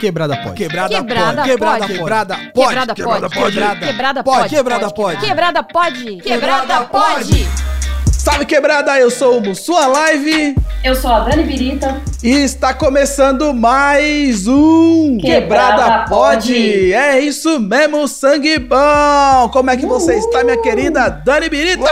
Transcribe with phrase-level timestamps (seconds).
[0.00, 0.54] Quebrada pode.
[0.54, 1.48] Quebrada, Quebrada pode.
[1.52, 1.86] Quebrada pode.
[1.94, 2.94] Quebrada pode.
[2.94, 3.52] Quebrada pode.
[3.52, 4.40] Quebrada Quebrada pode.
[4.40, 4.54] pode.
[4.56, 5.20] Quebrada pode.
[5.20, 6.16] Quebrada pode.
[6.16, 7.24] Quebrada Quebrada pode.
[7.44, 7.70] pode.
[8.20, 10.54] Salve quebrada, eu sou o Sua Live
[10.84, 12.02] Eu sou a Dani Birita.
[12.22, 16.92] e está começando mais um Quebrada Pode.
[16.92, 19.48] É isso mesmo, sangue bom.
[19.50, 21.90] Como é que você está, minha querida Dani Birita?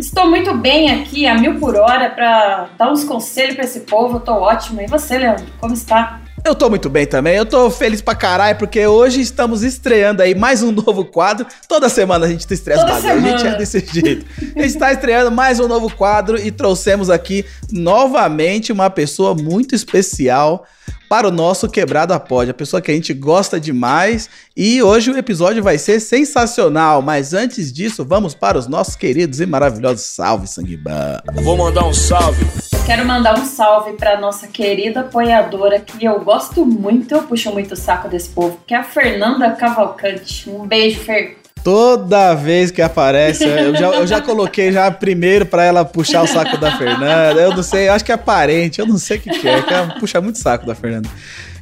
[0.00, 4.16] Estou muito bem aqui, a mil por hora, pra dar uns conselhos pra esse povo.
[4.16, 4.82] Eu tô ótima.
[4.82, 5.44] E você, Leandro?
[5.60, 6.20] Como está?
[6.46, 10.32] Eu tô muito bem também, eu tô feliz pra caralho, porque hoje estamos estreando aí
[10.32, 11.44] mais um novo quadro.
[11.66, 13.56] Toda semana a gente tá estreando Toda bagulho, a gente semana.
[13.56, 14.26] é desse jeito.
[14.54, 19.74] A gente tá estreando mais um novo quadro e trouxemos aqui novamente uma pessoa muito
[19.74, 20.64] especial
[21.08, 24.28] para o nosso Quebrada Pod, a pessoa que a gente gosta demais.
[24.56, 29.40] E hoje o episódio vai ser sensacional, mas antes disso, vamos para os nossos queridos
[29.40, 31.20] e maravilhosos salve sanguibã.
[31.42, 32.44] Vou mandar um salve
[32.86, 37.72] Quero mandar um salve pra nossa querida apoiadora, que eu gosto muito, eu puxo muito
[37.72, 40.48] o saco desse povo, que é a Fernanda Cavalcante.
[40.48, 41.36] Um beijo, Fer.
[41.66, 46.26] Toda vez que aparece, eu já, eu já coloquei já primeiro pra ela puxar o
[46.28, 47.40] saco da Fernanda.
[47.40, 49.60] Eu não sei, eu acho que é parente, eu não sei o que, que é,
[49.60, 51.08] que ela puxa muito saco da Fernanda.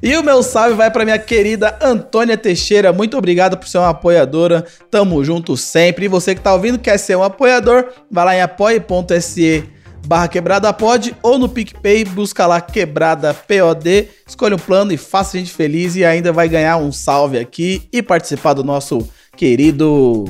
[0.03, 2.93] E o meu salve vai pra minha querida Antônia Teixeira.
[2.93, 4.67] Muito obrigado por ser uma apoiadora.
[4.91, 6.05] Tamo junto sempre.
[6.05, 9.65] E você que tá ouvindo quer ser um apoiador, vai lá em apoie.se
[10.07, 15.35] barra quebrada pod ou no PicPay, busca lá quebrada POD, escolha um plano e faça
[15.35, 20.25] a gente feliz e ainda vai ganhar um salve aqui e participar do nosso querido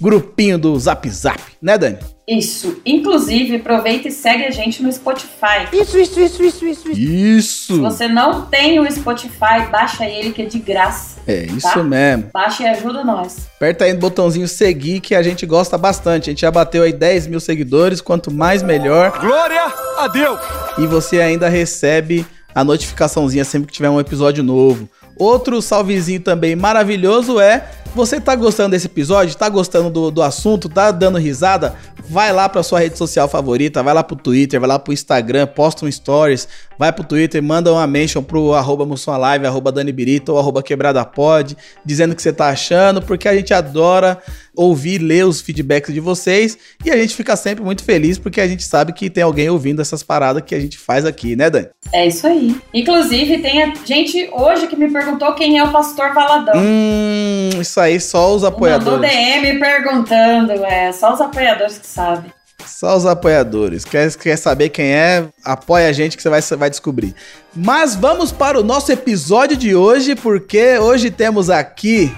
[0.00, 1.98] grupinho do Zap Zap, né Dani?
[2.28, 2.80] Isso.
[2.84, 5.68] Inclusive, aproveita e segue a gente no Spotify.
[5.72, 6.82] Isso, isso, isso, isso, isso.
[6.94, 7.00] Se
[7.36, 7.80] Isso!
[7.80, 11.20] você não tem o Spotify, baixa ele que é de graça.
[11.26, 11.82] É isso Tá?
[11.84, 12.28] mesmo.
[12.34, 13.46] Baixa e ajuda nós.
[13.56, 16.28] Aperta aí no botãozinho seguir que a gente gosta bastante.
[16.28, 19.16] A gente já bateu aí 10 mil seguidores, quanto mais melhor.
[19.20, 20.38] Glória a Deus!
[20.78, 24.88] e você ainda recebe a notificaçãozinha sempre que tiver um episódio novo.
[25.16, 27.64] Outro salvezinho também maravilhoso é
[27.96, 31.74] você tá gostando desse episódio, tá gostando do, do assunto, tá dando risada?
[32.08, 35.46] Vai lá pra sua rede social favorita, vai lá pro Twitter, vai lá pro Instagram,
[35.46, 36.46] posta um stories,
[36.78, 38.86] vai pro Twitter, manda uma mention pro arroba
[39.18, 43.34] Live, arroba Dani Birita ou arroba QuebradaPod, dizendo o que você tá achando, porque a
[43.34, 44.18] gente adora
[44.54, 48.48] ouvir, ler os feedbacks de vocês e a gente fica sempre muito feliz porque a
[48.48, 51.68] gente sabe que tem alguém ouvindo essas paradas que a gente faz aqui, né, Dani?
[51.92, 52.56] É isso aí.
[52.74, 56.54] Inclusive, tem a gente hoje que me perguntou quem é o pastor Valadão.
[56.56, 59.10] Hum, isso aí só os Mandou apoiadores.
[59.10, 62.32] DM perguntando, é, só os apoiadores que sabem.
[62.66, 63.84] Só os apoiadores.
[63.84, 65.28] Quer, quer saber quem é?
[65.44, 67.14] Apoia a gente que você vai, vai descobrir.
[67.54, 72.12] Mas vamos para o nosso episódio de hoje, porque hoje temos aqui.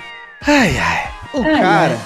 [0.46, 1.10] Ai, ai.
[1.34, 1.98] O Ai, cara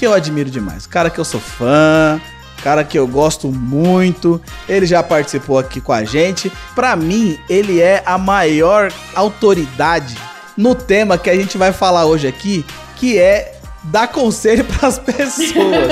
[0.00, 0.86] que eu admiro demais.
[0.86, 2.18] O cara que eu sou fã.
[2.62, 6.52] Cara que eu gosto muito, ele já participou aqui com a gente.
[6.74, 10.14] Pra mim, ele é a maior autoridade
[10.60, 12.66] no tema que a gente vai falar hoje aqui,
[12.96, 13.54] que é
[13.84, 15.90] dar conselho pras pessoas.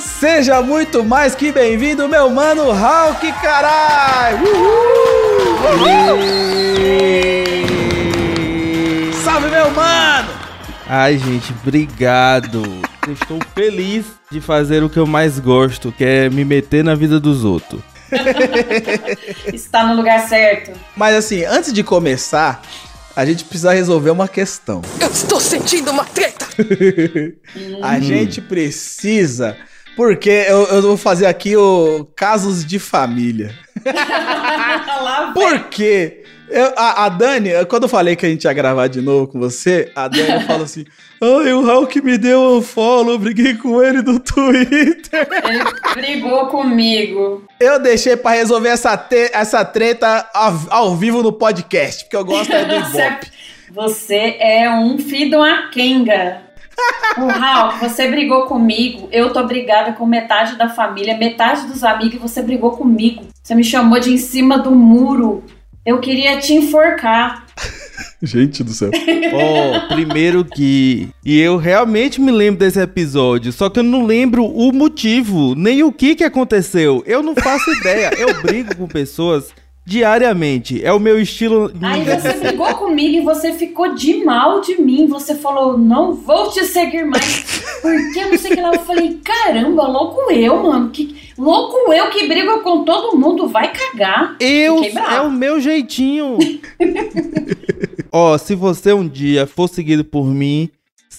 [0.00, 4.38] Seja muito mais que bem-vindo, meu mano Hulk, caralho!
[5.62, 6.18] Uhul!
[9.22, 10.28] Salve, meu mano!
[10.88, 12.60] Ai, gente, obrigado.
[13.06, 16.96] Eu estou feliz de fazer o que eu mais gosto, que é me meter na
[16.96, 17.80] vida dos outros.
[19.52, 20.72] Está no lugar certo.
[20.96, 22.60] Mas assim, antes de começar,
[23.14, 24.82] a gente precisa resolver uma questão.
[25.00, 26.46] Eu estou sentindo uma treta!
[27.82, 29.56] A gente precisa.
[29.96, 33.54] Porque eu, eu vou fazer aqui o casos de família.
[35.34, 36.21] Por quê?
[36.52, 39.38] Eu- a, a Dani, quando eu falei que a gente ia gravar de novo com
[39.38, 40.84] você, a Dani falou assim:
[41.20, 45.28] Ai, o Hulk me deu um follow, briguei com ele no Twitter.
[45.44, 45.64] Ele
[45.94, 47.44] brigou comigo.
[47.60, 52.24] Eu deixei pra resolver essa, te- essa treta ao, ao vivo no podcast, porque eu
[52.24, 53.26] gosto é do Você, Ibope.
[53.70, 54.96] você é um
[55.34, 56.42] uma Kenga.
[57.18, 59.08] O Raul, você brigou comigo.
[59.12, 63.22] Eu tô brigada com metade da família, metade dos amigos, e você brigou comigo.
[63.42, 65.44] Você me chamou de em cima do muro.
[65.84, 67.44] Eu queria te enforcar.
[68.22, 68.90] Gente do céu.
[69.34, 71.08] Ó, primeiro que.
[71.24, 75.82] E eu realmente me lembro desse episódio, só que eu não lembro o motivo, nem
[75.82, 77.02] o que que aconteceu.
[77.04, 78.12] Eu não faço ideia.
[78.16, 79.52] Eu brigo com pessoas
[79.84, 80.84] diariamente.
[80.84, 81.72] É o meu estilo.
[81.82, 85.06] Aí você brigou comigo e você ficou de mal de mim.
[85.06, 87.62] Você falou, não vou te seguir mais.
[87.82, 88.72] Porque não sei o que lá.
[88.74, 90.90] Eu falei, caramba, louco eu, mano.
[90.90, 93.48] Que, louco eu que brigo com todo mundo.
[93.48, 94.36] Vai cagar.
[94.38, 96.38] Eu é o meu jeitinho.
[98.12, 100.70] Ó, se você um dia for seguido por mim,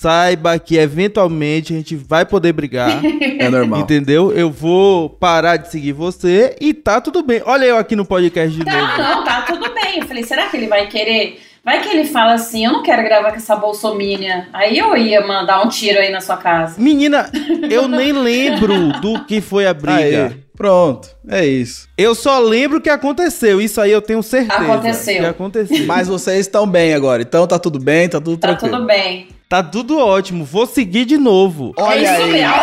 [0.04, 3.02] saiba que eventualmente a gente vai poder brigar.
[3.40, 3.80] É normal.
[3.80, 4.32] Entendeu?
[4.34, 7.42] Eu vou parar de seguir você e tá tudo bem.
[7.46, 8.98] Olha eu aqui no podcast de Tá, novo.
[8.98, 10.00] não, tá tudo bem.
[10.00, 13.02] Eu falei, será que ele vai querer Vai que ele fala assim, eu não quero
[13.04, 14.50] gravar com essa bolsomínia.
[14.52, 16.76] Aí eu ia mandar um tiro aí na sua casa.
[16.78, 17.32] Menina,
[17.72, 20.28] eu nem lembro do que foi a briga.
[20.28, 21.88] Aí, pronto, é isso.
[21.98, 23.62] Eu só lembro que aconteceu.
[23.62, 24.62] Isso aí eu tenho certeza.
[24.62, 25.20] Aconteceu.
[25.22, 25.86] Que aconteceu.
[25.86, 28.76] Mas vocês estão bem agora, então tá tudo bem, tá tudo Tá tranquilo.
[28.76, 29.28] tudo bem.
[29.54, 30.44] Tá tudo ótimo.
[30.44, 31.74] Vou seguir de novo.
[31.78, 32.32] Olha é isso aí.
[32.32, 32.54] mesmo.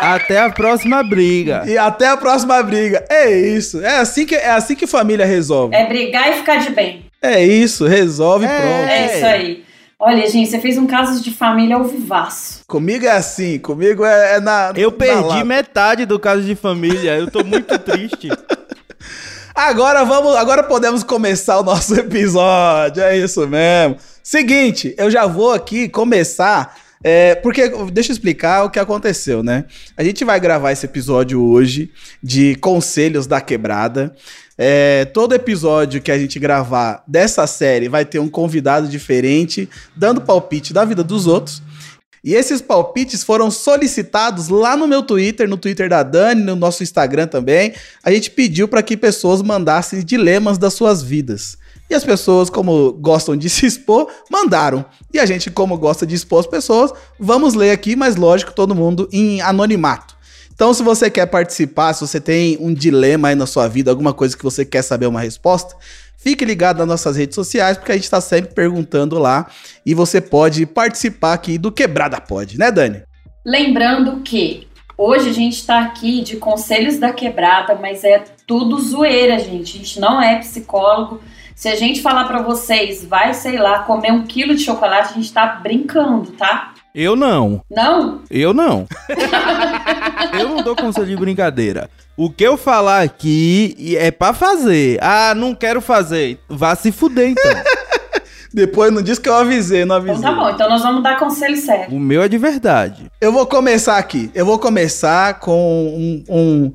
[0.00, 1.64] Até a próxima briga.
[1.66, 3.04] E até a próxima briga.
[3.10, 3.80] É isso.
[3.82, 5.74] É assim que, é assim que família resolve.
[5.74, 7.04] É brigar e ficar de bem.
[7.20, 8.60] É isso, resolve É.
[8.60, 8.88] pronto.
[8.88, 9.64] É isso aí.
[9.98, 12.60] Olha, gente, você fez um caso de família ao vivaço.
[12.68, 14.72] Comigo é assim, comigo é, é na.
[14.76, 15.44] Eu na perdi lata.
[15.44, 17.16] metade do caso de família.
[17.16, 18.28] Eu tô muito triste.
[19.58, 23.02] Agora vamos, agora podemos começar o nosso episódio.
[23.02, 23.96] É isso mesmo.
[24.22, 26.76] Seguinte, eu já vou aqui começar.
[27.02, 29.64] é, porque, deixa eu explicar o que aconteceu, né?
[29.96, 31.90] A gente vai gravar esse episódio hoje
[32.22, 34.14] de Conselhos da Quebrada.
[34.56, 40.20] É, todo episódio que a gente gravar dessa série vai ter um convidado diferente, dando
[40.20, 41.60] palpite da vida dos outros.
[42.22, 46.82] E esses palpites foram solicitados lá no meu Twitter, no Twitter da Dani, no nosso
[46.82, 47.72] Instagram também.
[48.02, 51.56] A gente pediu para que pessoas mandassem dilemas das suas vidas.
[51.90, 54.84] E as pessoas, como gostam de se expor, mandaram.
[55.12, 58.74] E a gente, como gosta de expor as pessoas, vamos ler aqui, mas lógico, todo
[58.74, 60.18] mundo em anonimato.
[60.52, 64.12] Então, se você quer participar, se você tem um dilema aí na sua vida, alguma
[64.12, 65.76] coisa que você quer saber uma resposta,
[66.18, 69.46] fique ligado nas nossas redes sociais, porque a gente está sempre perguntando lá
[69.86, 73.02] e você pode participar aqui do Quebrada Pode, né, Dani?
[73.46, 74.66] Lembrando que
[74.96, 79.76] hoje a gente tá aqui de conselhos da quebrada, mas é tudo zoeira, gente.
[79.76, 81.22] A gente não é psicólogo.
[81.54, 85.16] Se a gente falar pra vocês, vai, sei lá, comer um quilo de chocolate, a
[85.16, 86.74] gente tá brincando, tá?
[86.94, 87.62] Eu não.
[87.70, 88.22] Não?
[88.30, 88.86] Eu não.
[90.38, 91.88] eu não dou conselho de brincadeira.
[92.18, 94.98] O que eu falar aqui é pra fazer.
[95.00, 96.40] Ah, não quero fazer.
[96.48, 97.52] Vá se fuder então.
[98.52, 100.16] Depois não diz que eu avisei, não avisei.
[100.16, 101.94] Então tá bom, então nós vamos dar conselho sério.
[101.94, 103.08] o meu é de verdade.
[103.20, 104.32] Eu vou começar aqui.
[104.34, 106.72] Eu vou começar com um, um,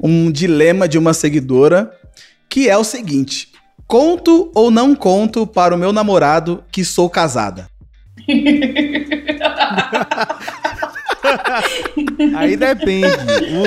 [0.00, 1.90] um dilema de uma seguidora,
[2.48, 3.48] que é o seguinte:
[3.86, 7.68] conto ou não conto para o meu namorado que sou casada?
[12.36, 13.06] Aí depende.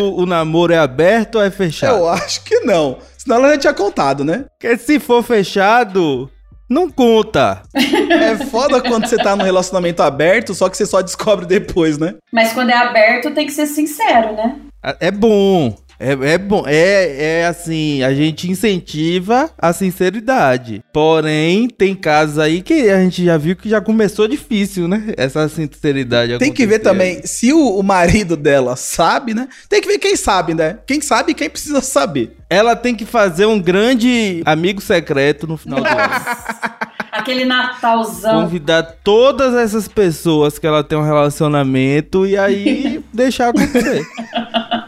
[0.01, 1.97] O, o namoro é aberto ou é fechado?
[1.97, 2.97] Eu acho que não.
[3.17, 4.45] Senão ela já tinha contado, né?
[4.57, 6.29] Porque se for fechado,
[6.69, 7.63] não conta.
[7.73, 12.15] É foda quando você tá num relacionamento aberto, só que você só descobre depois, né?
[12.31, 14.55] Mas quando é aberto, tem que ser sincero, né?
[14.99, 15.75] É bom.
[15.99, 16.63] É, é bom.
[16.65, 20.81] É, é assim, a gente incentiva a sinceridade.
[20.93, 25.13] Porém, tem casos aí que a gente já viu que já começou difícil, né?
[25.17, 29.49] Essa sinceridade Tem que ver também se o, o marido dela sabe, né?
[29.67, 30.77] Tem que ver quem sabe, né?
[30.87, 32.37] Quem sabe e quem precisa saber.
[32.49, 35.99] Ela tem que fazer um grande amigo secreto no final do ano.
[37.11, 38.43] Aquele Natalzão.
[38.43, 44.05] Convidar todas essas pessoas que ela tem um relacionamento e aí deixar acontecer.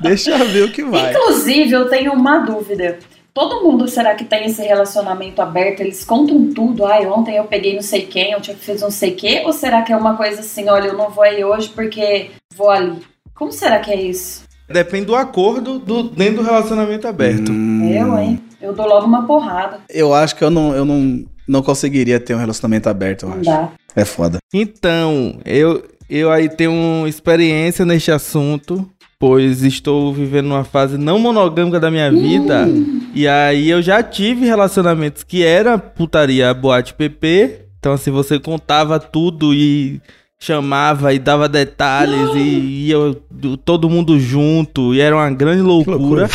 [0.01, 1.11] Deixa eu ver o que vai.
[1.11, 2.99] Inclusive, eu tenho uma dúvida.
[3.33, 5.79] Todo mundo será que tem esse relacionamento aberto?
[5.79, 6.85] Eles contam tudo.
[6.85, 9.41] Ai, ontem eu peguei não sei quem, ontem eu fiz não sei o quê.
[9.45, 12.69] Ou será que é uma coisa assim, olha, eu não vou aí hoje porque vou
[12.69, 12.99] ali?
[13.33, 14.43] Como será que é isso?
[14.67, 17.51] Depende do acordo do, dentro do relacionamento aberto.
[17.51, 17.89] Hum.
[17.91, 18.41] Eu, hein?
[18.61, 19.79] Eu dou logo uma porrada.
[19.89, 23.37] Eu acho que eu não, eu não, não conseguiria ter um relacionamento aberto, eu Não
[23.37, 23.45] acho.
[23.45, 23.69] dá.
[23.95, 24.37] É foda.
[24.53, 28.87] Então, eu, eu aí tenho experiência neste assunto,
[29.21, 32.67] pois estou vivendo uma fase não monogâmica da minha vida.
[33.13, 37.59] E aí eu já tive relacionamentos que era putaria boate PP.
[37.79, 40.01] Então, assim, você contava tudo e
[40.39, 42.97] chamava e dava detalhes e ia
[43.29, 45.97] do- todo mundo junto e era uma grande loucura.
[45.97, 46.29] loucura.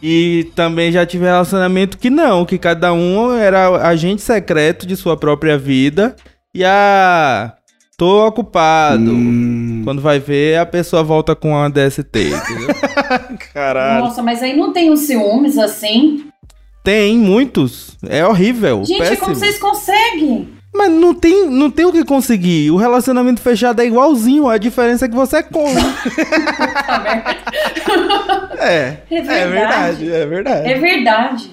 [0.00, 5.16] E também já tive relacionamento que não, que cada um era agente secreto de sua
[5.16, 6.14] própria vida.
[6.54, 7.54] E a.
[7.98, 9.10] Tô ocupado.
[9.10, 12.68] Hum, Quando vai ver, a pessoa volta com a DST, entendeu?
[13.52, 14.04] caralho.
[14.04, 16.24] Nossa, mas aí não tem uns ciúmes assim?
[16.84, 17.98] tem muitos.
[18.08, 18.82] É horrível.
[18.84, 19.18] Gente, péssimo.
[19.20, 20.48] como vocês conseguem?
[20.74, 22.70] Mas não tem, não tem o que conseguir.
[22.70, 24.48] O relacionamento fechado é igualzinho.
[24.48, 25.74] A diferença é que você come.
[26.14, 27.36] Puta merda.
[28.60, 30.12] É, É é verdade, verdade.
[30.12, 30.68] é verdade.
[30.72, 31.50] É verdade.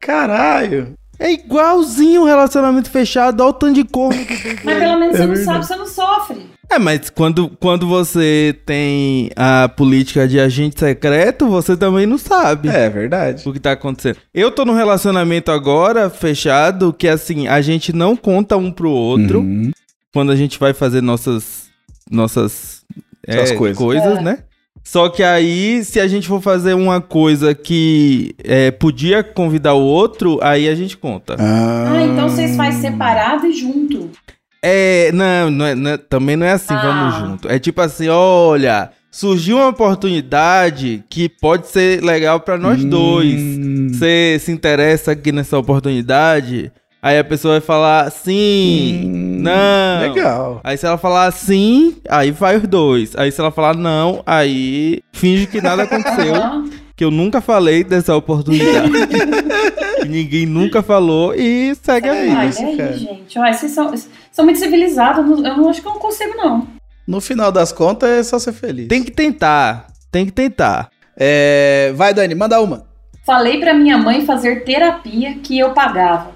[0.00, 0.94] Caralho.
[1.18, 3.40] É igualzinho o relacionamento fechado.
[3.42, 4.56] Olha o tanto de corno que tem.
[4.64, 5.44] Mas pelo menos É você não verdade.
[5.44, 6.54] sabe, você não sofre.
[6.70, 12.68] É, mas quando, quando você tem a política de agente secreto, você também não sabe.
[12.68, 13.46] É verdade.
[13.48, 14.16] o que tá acontecendo.
[14.32, 19.40] Eu tô num relacionamento agora, fechado, que assim, a gente não conta um pro outro
[19.40, 19.70] Uhum.
[20.12, 21.64] quando a gente vai fazer nossas
[22.10, 22.82] nossas
[23.26, 23.78] é, coisas.
[23.78, 24.22] coisas, É.
[24.22, 24.38] né?
[24.86, 29.80] Só que aí, se a gente for fazer uma coisa que é, podia convidar o
[29.82, 31.36] outro, aí a gente conta.
[31.38, 34.10] Ah, então vocês fazem separado e junto.
[34.62, 36.80] É, não, não é- não é- também não é assim, Ah.
[36.82, 37.48] vamos junto.
[37.48, 43.34] É tipo assim, olha, surgiu uma oportunidade que pode ser legal pra nós dois.
[43.40, 43.88] Hum.
[43.92, 46.70] Você se interessa aqui nessa oportunidade?
[47.04, 50.00] Aí a pessoa vai falar sim, Hum, não.
[50.14, 50.60] Legal.
[50.64, 53.14] Aí se ela falar sim, aí vai os dois.
[53.14, 56.32] Aí se ela falar não, aí finge que nada aconteceu.
[56.96, 58.88] Que eu nunca falei dessa oportunidade.
[60.00, 62.36] que ninguém nunca falou e segue a É vida.
[62.38, 62.92] Ai, isso, e aí, cara.
[62.96, 63.38] gente?
[63.38, 63.92] Olha, vocês são,
[64.32, 65.18] são muito civilizados.
[65.18, 66.66] Eu não- Eu não acho que eu não consigo, não.
[67.06, 68.88] No final das contas, é só ser feliz.
[68.88, 70.88] Tem que tentar, tem que tentar.
[71.18, 72.86] É, Vai, Dani, manda uma.
[73.26, 76.32] Falei pra minha mãe fazer terapia que eu pagava.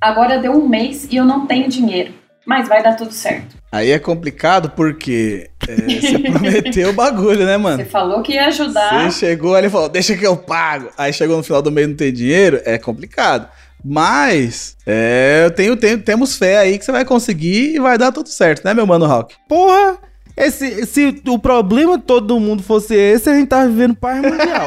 [0.00, 2.14] Agora deu um mês e eu não tenho dinheiro.
[2.46, 3.54] Mas vai dar tudo certo.
[3.70, 7.76] Aí é complicado porque é, você prometeu o bagulho, né, mano?
[7.76, 9.10] Você falou que ia ajudar.
[9.10, 10.88] Você chegou ali e falou, deixa que eu pago.
[10.96, 13.46] Aí chegou no final do mês e não tem dinheiro, é complicado.
[13.84, 18.10] Mas, é, eu tenho, tenho- temos fé aí que você vai conseguir e vai dar
[18.10, 19.34] tudo certo, né, meu mano Hawk?
[19.48, 19.98] Porra,
[20.36, 24.66] esse, se o problema todo do mundo fosse esse, a gente tava vivendo paz mundial.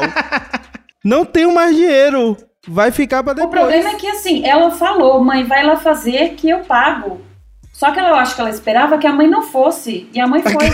[1.04, 2.36] Não tenho mais dinheiro.
[2.66, 3.52] Vai ficar pra O depois.
[3.52, 7.20] problema é que, assim, ela falou, mãe, vai lá fazer que eu pago.
[7.72, 10.08] Só que ela, eu acho que ela esperava que a mãe não fosse.
[10.14, 10.54] E a mãe foi.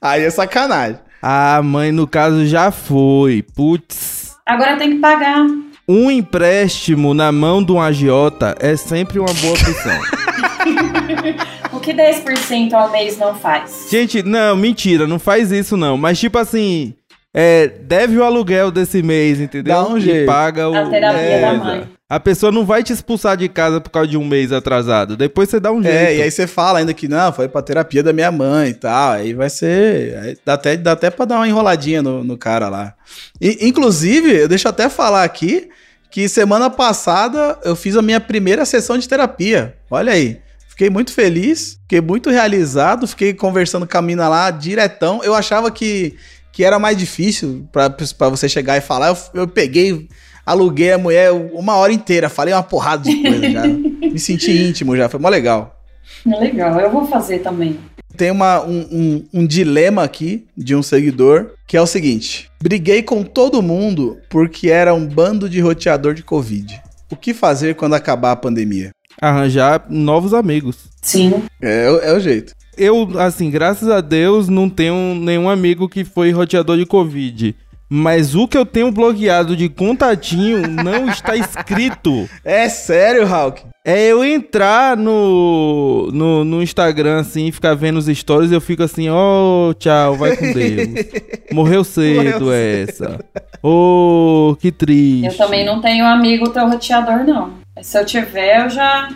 [0.00, 0.98] Aí é sacanagem.
[1.22, 3.42] A mãe, no caso, já foi.
[3.56, 4.36] Putz.
[4.44, 5.46] Agora tem que pagar.
[5.88, 10.00] Um empréstimo na mão de um agiota é sempre uma boa opção.
[11.72, 13.88] O que 10% ao mês não faz?
[13.90, 15.98] Gente, não, mentira, não faz isso não.
[15.98, 16.94] Mas tipo assim,
[17.36, 19.74] é, deve o aluguel desse mês, entendeu?
[19.74, 20.26] Dá um e jeito.
[20.26, 20.74] paga o.
[20.74, 21.88] A terapia é, da mãe.
[22.08, 25.16] A pessoa não vai te expulsar de casa por causa de um mês atrasado.
[25.16, 25.96] Depois você dá um jeito.
[25.96, 28.74] É, e aí você fala ainda que não, foi pra terapia da minha mãe e
[28.74, 29.12] tal.
[29.14, 30.16] Aí vai ser.
[30.18, 32.94] aí dá, até, dá até pra dar uma enroladinha no, no cara lá.
[33.40, 35.68] E, inclusive, deixa eu até falar aqui
[36.12, 39.74] que semana passada eu fiz a minha primeira sessão de terapia.
[39.90, 40.38] Olha aí.
[40.68, 45.22] Fiquei muito feliz, fiquei muito realizado, fiquei conversando com a mina lá diretão.
[45.22, 46.16] Eu achava que,
[46.54, 49.08] que era mais difícil pra, pra você chegar e falar.
[49.08, 50.08] Eu, eu peguei,
[50.46, 53.62] aluguei a mulher uma hora inteira, falei uma porrada de coisa já.
[53.66, 55.80] Me senti íntimo já, foi mó legal.
[56.24, 57.78] Legal, eu vou fazer também.
[58.16, 63.02] Tem uma, um, um- um dilema aqui de um seguidor, que é o seguinte: briguei
[63.02, 66.80] com todo mundo porque era um bando de roteador de Covid.
[67.10, 68.90] O que fazer quando acabar a pandemia?
[69.20, 70.76] Arranjar novos amigos.
[71.02, 71.42] Sim.
[71.60, 72.52] É, o- é o jeito.
[72.76, 77.54] Eu, assim, graças a Deus, não tenho nenhum amigo que foi roteador de Covid.
[77.88, 82.28] Mas o que eu tenho bloqueado de contatinho não está escrito.
[82.44, 83.62] É sério, Hulk?
[83.84, 88.82] É eu entrar no, no, no Instagram, assim, ficar vendo os stories e eu fico
[88.82, 90.88] assim, ó, tchau, vai com Deus.
[91.52, 93.20] Morreu cedo Morreu essa.
[93.62, 95.26] Ô, que triste.
[95.26, 97.52] Eu também não tenho amigo teu roteador, não.
[97.82, 99.10] Se eu tiver, eu já.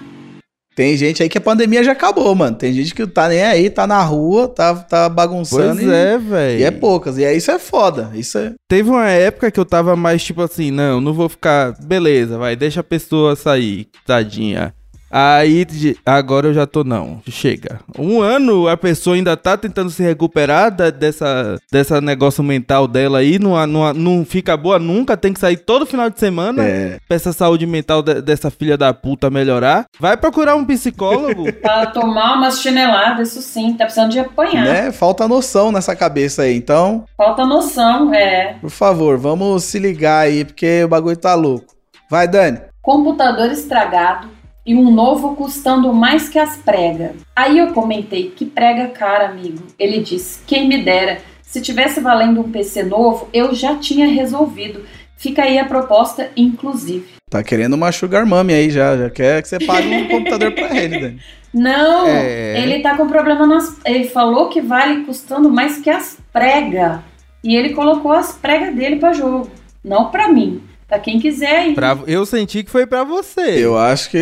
[0.78, 2.54] Tem gente aí que a pandemia já acabou, mano.
[2.54, 5.74] Tem gente que tá nem aí, tá na rua, tá, tá bagunçando.
[5.74, 6.60] Pois e, é, velho.
[6.60, 7.18] E é poucas.
[7.18, 8.12] E aí isso é foda.
[8.14, 8.52] Isso é.
[8.68, 11.74] Teve uma época que eu tava mais tipo assim, não, não vou ficar.
[11.82, 14.72] Beleza, vai, deixa a pessoa sair, tadinha.
[15.10, 15.66] Aí,
[16.04, 17.80] agora eu já tô, não, chega.
[17.98, 23.18] Um ano a pessoa ainda tá tentando se recuperar da- dessa, dessa negócio mental dela
[23.18, 26.98] aí, não, não, não fica boa nunca, tem que sair todo final de semana É.
[27.08, 29.86] pra essa saúde mental de- dessa filha da puta melhorar.
[29.98, 31.44] Vai procurar um psicólogo.
[31.62, 33.72] Pra tomar umas chineladas, isso sim.
[33.74, 34.64] Tá precisando de apanhar.
[34.64, 34.92] Né?
[34.92, 36.56] Falta noção nessa cabeça aí.
[36.56, 38.54] Então, Falta noção, é.
[38.60, 41.74] por favor, vamos se ligar aí, porque o bagulho tá louco.
[42.10, 42.58] Vai, Dani.
[42.82, 44.28] Computador estragado
[44.68, 47.12] e um novo custando mais que as pregas.
[47.34, 49.62] Aí eu comentei que prega cara, amigo.
[49.78, 51.22] Ele disse: quem me dera.
[51.40, 54.84] Se tivesse valendo um PC novo, eu já tinha resolvido.
[55.16, 57.06] Fica aí a proposta, inclusive.
[57.30, 58.94] Tá querendo uma sugar mummy aí já.
[58.94, 61.20] Já quer que você pague um computador pra ele, Dani.
[61.54, 62.60] Não, É.
[62.62, 63.74] ele tá com problema nas.
[63.86, 66.98] Ele falou que vale custando mais que as pregas.
[67.42, 69.50] E ele colocou as pregas dele pra jogo.
[69.82, 70.60] Não pra mim.
[70.88, 71.74] Pra quem quiser aí.
[71.74, 73.62] Pra- eu senti que foi pra você.
[73.62, 74.16] Eu acho que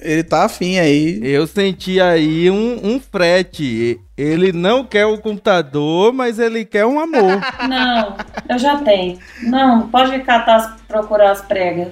[0.00, 1.18] ele tá afim aí.
[1.20, 3.98] Eu senti aí um, um frete.
[4.16, 7.40] Ele não quer o computador, mas ele quer um amor.
[7.68, 8.16] Não,
[8.48, 9.18] eu já tenho.
[9.42, 11.88] Não, pode catar, procurar as pregas.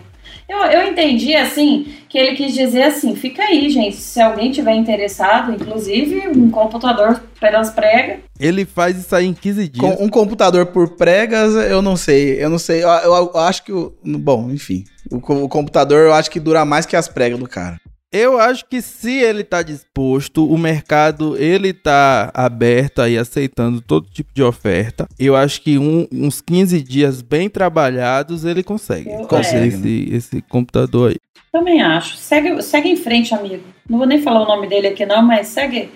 [0.50, 4.74] Eu, eu entendi, assim, que ele quis dizer assim, fica aí, gente, se alguém tiver
[4.74, 9.96] interessado, inclusive, um computador pelas pregas, ele faz isso aí em 15 dias.
[9.96, 12.42] Com um computador por pregas, eu não sei.
[12.42, 12.82] Eu não sei.
[12.82, 13.94] Eu, eu- eu acho que o.
[14.04, 14.82] Bom, enfim.
[15.10, 17.76] O, o computador eu acho que dura mais que as pregas do cara.
[18.12, 24.08] Eu acho que se ele tá disposto, o mercado ele tá aberto aí, aceitando todo
[24.10, 25.06] tipo de oferta.
[25.16, 29.10] Eu acho que um- uns 15 dias bem trabalhados ele consegue.
[29.12, 31.16] Eu- Consegue, Esse, esse computador aí.
[31.52, 32.16] Também acho.
[32.16, 33.62] Segue, segue em frente, amigo.
[33.88, 35.90] Não vou nem falar o nome dele aqui, não, mas segue.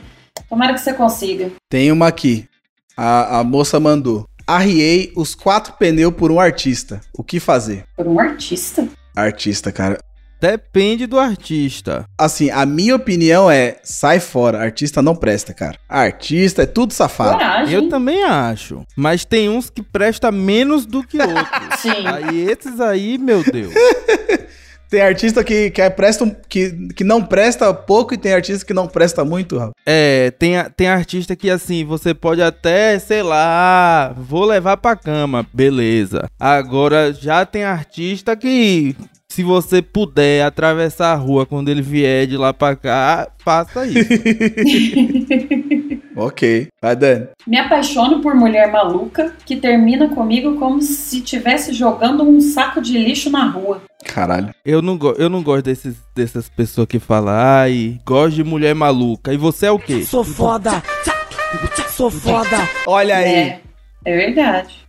[0.49, 1.51] Tomara que você consiga.
[1.69, 2.47] Tem uma aqui.
[2.97, 4.25] A, a moça mandou.
[4.47, 7.01] Arriei os quatro pneus por um artista.
[7.17, 7.85] O que fazer?
[7.97, 8.87] Por um artista?
[9.17, 9.99] Artista, cara.
[10.45, 12.05] Depende do artista.
[12.19, 14.61] Assim, a minha opinião é: sai fora.
[14.61, 15.79] Artista não presta, cara.
[15.89, 17.33] Artista é tudo safado.
[17.39, 17.75] Coragem.
[17.75, 18.83] Eu também acho.
[18.95, 21.81] Mas tem uns que presta menos do que outros.
[21.81, 22.07] Sim.
[22.07, 23.73] aí esses aí, meu Deus.
[24.95, 28.73] Tem artista que, que, é presta, que, que não presta pouco e tem artista que
[28.73, 29.73] não presta muito, Rafa.
[29.85, 35.45] É, tem, tem artista que assim, você pode até, sei lá, vou levar pra cama,
[35.53, 36.31] beleza.
[36.39, 38.95] Agora já tem artista que,
[39.29, 44.11] se você puder atravessar a rua quando ele vier de lá pra cá, faça isso.
[46.17, 46.69] Ok.
[46.81, 47.27] Vai, Dani.
[47.45, 52.97] Me apaixono por mulher maluca que termina comigo como se estivesse jogando um saco de
[52.97, 53.83] lixo na rua.
[54.05, 54.55] Caralho.
[54.65, 58.75] Eu não, go- eu não gosto desses, dessas pessoas que falam, ai, gosto de mulher
[58.75, 59.33] maluca.
[59.33, 60.05] E você é o quê?
[60.05, 60.83] Sou foda.
[61.89, 62.57] Sou foda.
[62.87, 63.25] Olha aí.
[63.25, 63.61] É,
[64.05, 64.84] é verdade.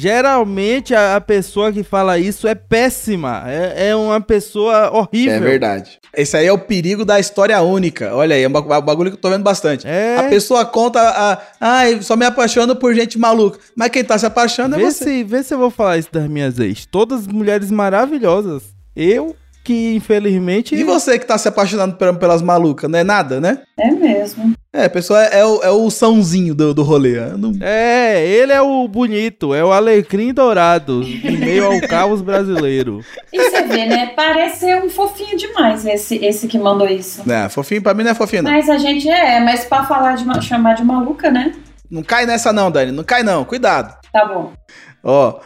[0.00, 3.42] Geralmente a, a pessoa que fala isso é péssima.
[3.46, 5.34] É, é uma pessoa horrível.
[5.34, 5.98] É verdade.
[6.16, 8.14] Esse aí é o perigo da história única.
[8.14, 9.86] Olha aí, é um ba- bagulho que eu tô vendo bastante.
[9.86, 10.16] É.
[10.18, 13.58] A pessoa conta, a, ai, só me apaixono por gente maluca.
[13.76, 15.04] Mas quem tá se apaixonando é Vê você.
[15.04, 16.86] se, vê se eu vou falar isso das minhas ex.
[16.86, 18.62] Todas mulheres maravilhosas.
[18.94, 19.34] Eu,
[19.68, 20.74] que infelizmente.
[20.74, 23.58] E você que tá se apaixonando pel- pelas malucas, não é nada, né?
[23.78, 24.54] É mesmo.
[24.72, 27.18] É, a pessoa é, é o, é o sãozinho do, do rolê.
[27.18, 32.22] Eu não- É, ele é o bonito, é o alecrim dourado, em meio ao caos
[32.22, 33.00] brasileiro.
[33.32, 34.06] E você vê, né?
[34.16, 37.22] Parece ser um fofinho demais esse, esse que mandou isso.
[37.26, 38.50] Não, fofinho pra mim não é fofinho, não.
[38.50, 41.52] Mas a gente é, mas pra falar de ma- chamar de maluca, né?
[41.90, 42.90] Não cai nessa não, Dani.
[42.90, 43.44] Não cai não.
[43.44, 43.94] Cuidado.
[44.12, 44.52] Tá bom.
[45.04, 45.40] Ó,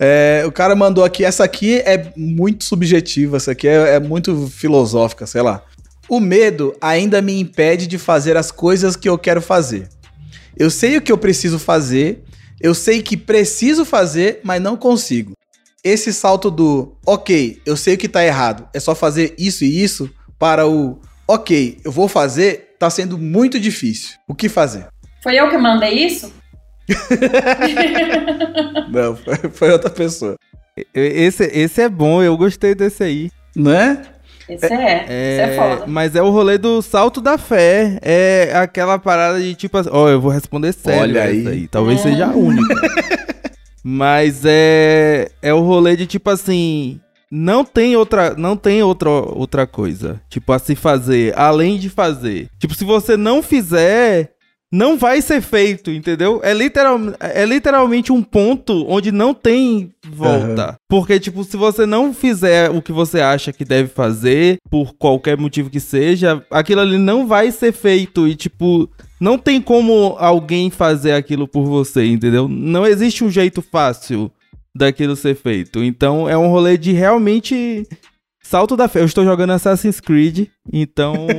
[0.00, 4.46] é, o cara mandou aqui, essa aqui é muito subjetiva, essa aqui é, é muito
[4.46, 5.62] filosófica, sei lá.
[6.08, 9.88] O medo ainda me impede de fazer as coisas que eu quero fazer.
[10.56, 12.22] Eu sei o que eu preciso fazer,
[12.60, 15.32] eu sei que preciso fazer, mas não consigo.
[15.82, 19.82] Esse salto do, ok, eu sei o que tá errado, é só fazer isso e
[19.82, 24.16] isso, para o, ok, eu vou fazer, tá sendo muito difícil.
[24.28, 24.86] O que fazer?
[25.22, 26.32] Foi eu que mandei isso?
[28.90, 30.36] Não, foi, foi outra pessoa.
[30.94, 33.30] Esse, esse é bom, eu gostei desse aí.
[33.54, 34.02] Não é?
[34.48, 35.02] Esse é.
[35.04, 35.86] Esse é foda.
[35.86, 37.98] Mas é o rolê do salto da fé.
[38.00, 41.68] É aquela parada de tipo assim, ó, eu vou responder sério Olha essa aí.
[41.68, 42.02] Talvez É.
[42.04, 42.74] seja a única.
[43.84, 49.66] Mas é é o rolê de tipo assim, não tem outra, não tem outra outra
[49.66, 52.48] coisa, tipo a se fazer, além de fazer.
[52.58, 54.30] Tipo, se você não fizer,
[54.70, 56.40] não vai ser feito, entendeu?
[56.42, 60.76] É, literal, é literalmente um ponto onde não tem volta.
[60.88, 65.38] Porque, tipo, se você não fizer o que você acha que deve fazer, por qualquer
[65.38, 68.28] motivo que seja, aquilo ali não vai ser feito.
[68.28, 72.46] E, tipo, não tem como alguém fazer aquilo por você, entendeu?
[72.46, 74.30] Não existe um jeito fácil
[74.74, 75.82] daquilo ser feito.
[75.82, 77.86] Então, é um rolê de realmente.
[78.42, 79.00] Salto da fé.
[79.00, 81.26] Eu estou jogando Assassin's Creed, então.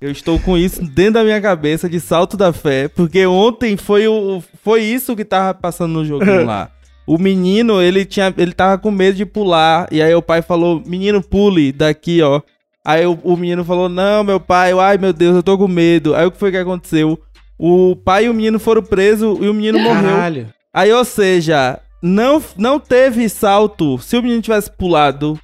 [0.00, 4.08] Eu estou com isso dentro da minha cabeça de salto da fé, porque ontem foi
[4.08, 6.70] o foi isso que tava passando no joguinho lá.
[7.06, 10.82] O menino, ele tinha ele tava com medo de pular, e aí o pai falou:
[10.86, 12.40] "Menino, pule daqui, ó".
[12.84, 15.68] Aí o, o menino falou: "Não, meu pai, eu- ai meu Deus, eu tô com
[15.68, 16.14] medo".
[16.14, 17.18] Aí o que foi que aconteceu?
[17.58, 20.02] O pai e o menino foram presos e o menino morreu.
[20.12, 20.46] Caralho.
[20.72, 23.98] Aí, ou seja, não, não teve salto.
[23.98, 25.38] Se o menino tivesse pulado,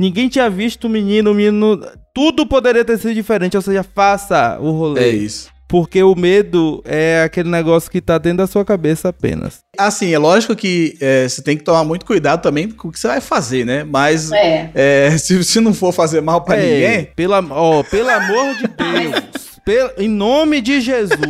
[0.00, 1.78] ninguém tinha visto o menino, o menino.
[2.14, 3.56] Tudo poderia ter sido diferente.
[3.56, 5.00] Ou seja, faça o rolê.
[5.04, 5.48] É isso.
[5.68, 9.58] Porque o medo é aquele negócio que tá dentro da sua cabeça apenas.
[9.78, 12.98] Assim, é lógico que é, você tem que tomar muito cuidado também com o que
[12.98, 13.84] você vai fazer, né?
[13.84, 14.70] Mas É.
[14.74, 18.66] é, se, se não for fazer mal pra É, ninguém, Pela, ó, pelo amor de
[18.74, 19.60] Deus.
[19.64, 21.20] pel- em nome de Jesus.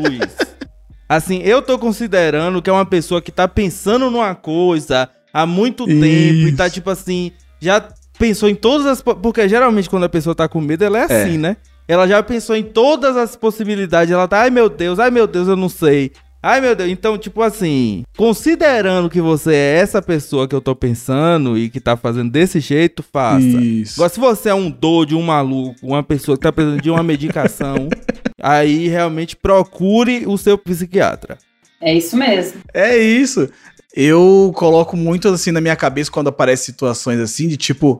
[1.06, 5.84] Assim, eu tô considerando que é uma pessoa que tá pensando numa coisa há muito
[5.84, 7.86] tempo e tá tipo assim, já
[8.20, 9.02] pensou em todas as.
[9.02, 11.56] po- Porque geralmente quando a pessoa tá com medo, ela é assim, né?
[11.88, 14.12] Ela já pensou em todas as possibilidades.
[14.14, 16.12] Ela tá, ai meu Deus, ai meu Deus, eu não sei.
[16.42, 20.74] Ai meu Deus, então, tipo assim, considerando que você é essa pessoa que eu tô
[20.74, 23.44] pensando e que tá fazendo desse jeito, faça.
[23.44, 23.94] Isso.
[24.00, 27.02] Agora, se você é um doido, um maluco, uma pessoa que tá precisando de uma
[27.02, 27.88] medicação,
[28.42, 31.36] aí realmente procure o seu psiquiatra.
[31.80, 32.60] É isso mesmo.
[32.72, 33.46] É isso.
[33.94, 37.98] Eu coloco muito assim na minha cabeça quando aparecem situações assim, de tipo,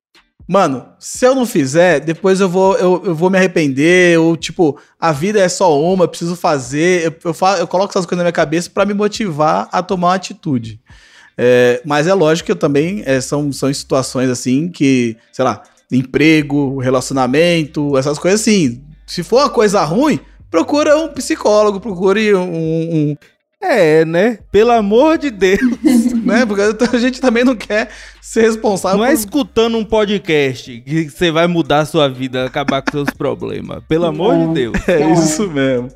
[0.52, 4.76] Mano, se eu não fizer, depois eu vou, eu, eu vou me arrepender, ou tipo,
[4.98, 7.04] a vida é só uma, eu preciso fazer.
[7.06, 10.08] Eu, eu, fa- eu coloco essas coisas na minha cabeça pra me motivar a tomar
[10.08, 10.80] uma atitude.
[11.38, 15.62] É, mas é lógico que eu também é, são, são situações assim que, sei lá,
[15.90, 18.82] emprego, relacionamento, essas coisas assim.
[19.06, 20.18] Se for uma coisa ruim,
[20.50, 22.42] procura um psicólogo, procure um,
[23.12, 23.16] um-
[23.62, 24.38] É, né?
[24.50, 25.60] Pelo amor de Deus.
[26.20, 26.44] né?
[26.46, 26.62] Porque
[26.96, 27.88] a gente também não quer
[28.20, 32.44] ser responsável Não é por- escutando um podcast que você vai mudar a sua vida,
[32.46, 33.82] acabar com seus problemas.
[33.88, 34.88] Pelo amor de Deus.
[34.88, 35.88] É isso mesmo.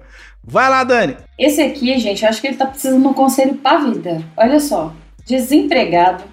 [0.47, 1.17] Vai lá, Dani.
[1.39, 4.23] Esse aqui, gente, eu acho que ele tá precisando de um conselho pra vida.
[4.37, 4.93] Olha só.
[5.27, 6.25] Desempregado,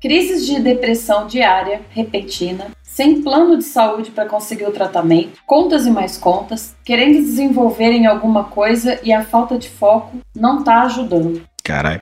[0.00, 5.90] crises de depressão diária, repentina, sem plano de saúde para conseguir o tratamento, contas e
[5.90, 11.42] mais contas, querendo desenvolver em alguma coisa e a falta de foco não tá ajudando.
[11.62, 12.00] Caralho.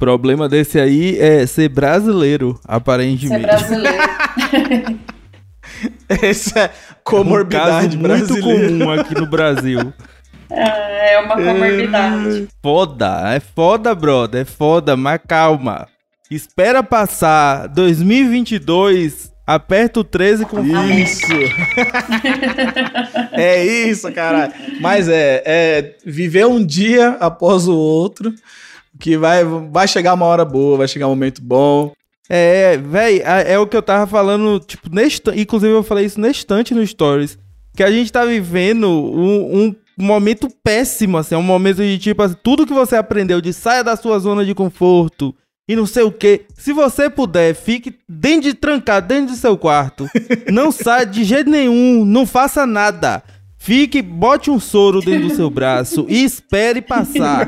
[0.00, 3.42] O problema desse aí é ser brasileiro, Ser aparentemente.
[3.42, 3.98] brasileiro.
[6.08, 9.92] Essa é Um caso comorbidade muito comum aqui no Brasil.
[10.48, 12.48] é uma comorbidade.
[12.62, 15.86] Foda, é foda, brother, é foda, mas calma.
[16.30, 21.26] Espera passar 2022, aperta o 13 com Isso.
[23.32, 24.54] é isso, caralho.
[24.80, 28.32] Mas é, é viver um dia após o outro,
[28.98, 31.92] que vai, vai chegar uma hora boa, vai chegar um momento bom.
[32.28, 36.20] É, véi, a- é o que eu tava falando, tipo, neste, inclusive eu falei isso
[36.20, 37.38] nestante no Stories,
[37.76, 42.22] que a gente tá vivendo um, um momento péssimo, assim, é um momento de, tipo,
[42.22, 45.34] assim, tudo que você aprendeu de saia da sua zona de conforto
[45.68, 49.56] e não sei o que, se você puder, fique dentro de trancado, dentro do seu
[49.58, 50.06] quarto,
[50.50, 53.22] não saia de jeito nenhum, não faça nada.
[53.62, 57.46] Fique, bote um soro dentro do seu braço e espere passar,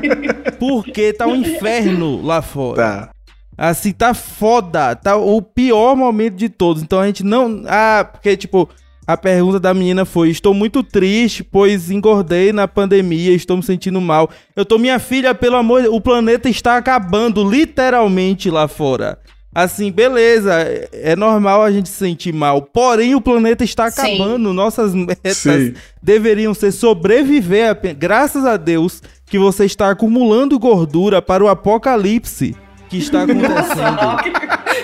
[0.59, 2.75] porque tá um inferno lá fora.
[2.77, 3.09] Tá.
[3.57, 4.95] Assim, tá foda.
[4.95, 6.83] Tá o pior momento de todos.
[6.83, 7.63] Então a gente não.
[7.67, 8.69] Ah, porque, tipo,
[9.07, 13.99] a pergunta da menina foi: Estou muito triste, pois engordei na pandemia, estou me sentindo
[13.99, 14.29] mal.
[14.55, 19.17] Eu tô, minha filha, pelo amor de o planeta está acabando, literalmente lá fora.
[19.55, 22.61] Assim, beleza, é- é normal a gente se sentir mal.
[22.61, 24.15] Porém, o planeta está Sim.
[24.15, 24.51] acabando.
[24.53, 25.73] Nossas metas Sim.
[26.01, 27.69] deveriam ser sobreviver.
[27.69, 27.97] apenas.
[27.97, 32.55] Graças a Deus que você está acumulando gordura para o apocalipse
[32.89, 34.17] que está acontecendo.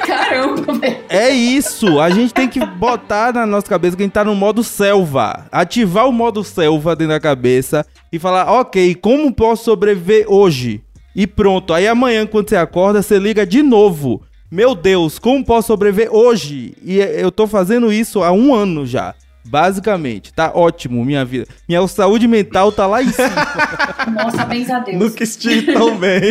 [0.06, 0.98] Caramba, velho.
[1.10, 4.36] é isso, a gente tem que botar na nossa cabeça que a gente tá no
[4.36, 5.46] modo selva.
[5.52, 10.82] Ativar o modo selva dentro da cabeça e falar, ok, como posso sobreviver hoje?
[11.16, 14.22] E pronto, aí amanhã quando você acorda, você liga de novo.
[14.52, 16.74] Meu Deus, como posso sobreviver hoje?
[16.84, 19.14] E eu tô fazendo isso há um ano já.
[19.46, 21.48] Basicamente, tá ótimo minha vida.
[21.68, 23.30] Minha saúde mental tá lá em cima.
[24.14, 24.98] Nossa, parabéns a Deus.
[24.98, 26.22] Nunca estive tão bem.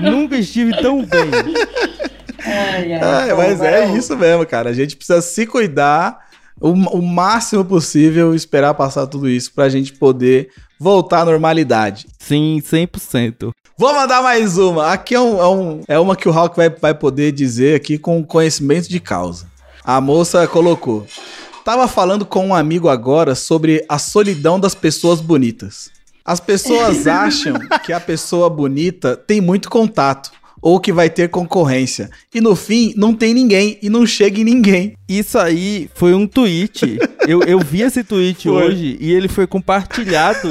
[0.02, 1.30] Nunca estive tão bem.
[2.44, 4.70] Ai, ai, Ah, mas é eu- isso mesmo, cara.
[4.70, 6.18] A gente precisa se cuidar
[6.60, 10.48] o, o máximo possível e esperar passar tudo isso pra gente poder
[10.80, 12.06] voltar à normalidade.
[12.18, 13.50] Sim, 100%.
[13.78, 14.92] Vou mandar mais uma.
[14.92, 17.98] Aqui é, um- é um- é uma que o Hulk vai, vai poder dizer aqui
[17.98, 19.46] com conhecimento de causa.
[19.84, 21.06] A moça colocou.
[21.64, 25.90] Tava falando com um amigo agora sobre a solidão das pessoas bonitas.
[26.24, 30.30] As pessoas acham que a pessoa bonita tem muito contato
[30.62, 32.10] ou que vai ter concorrência.
[32.34, 34.94] E no fim, não tem ninguém e não chega em ninguém.
[35.08, 36.98] Isso aí foi um tweet.
[37.28, 38.52] Eu, eu vi esse tweet Foi.
[38.64, 40.50] hoje e ele foi compartilhado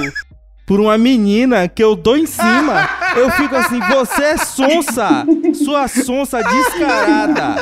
[0.65, 2.89] por uma menina que eu dou em cima.
[3.15, 5.25] Eu fico assim, você é sonsa!
[5.53, 7.55] Sua sonsa descarada!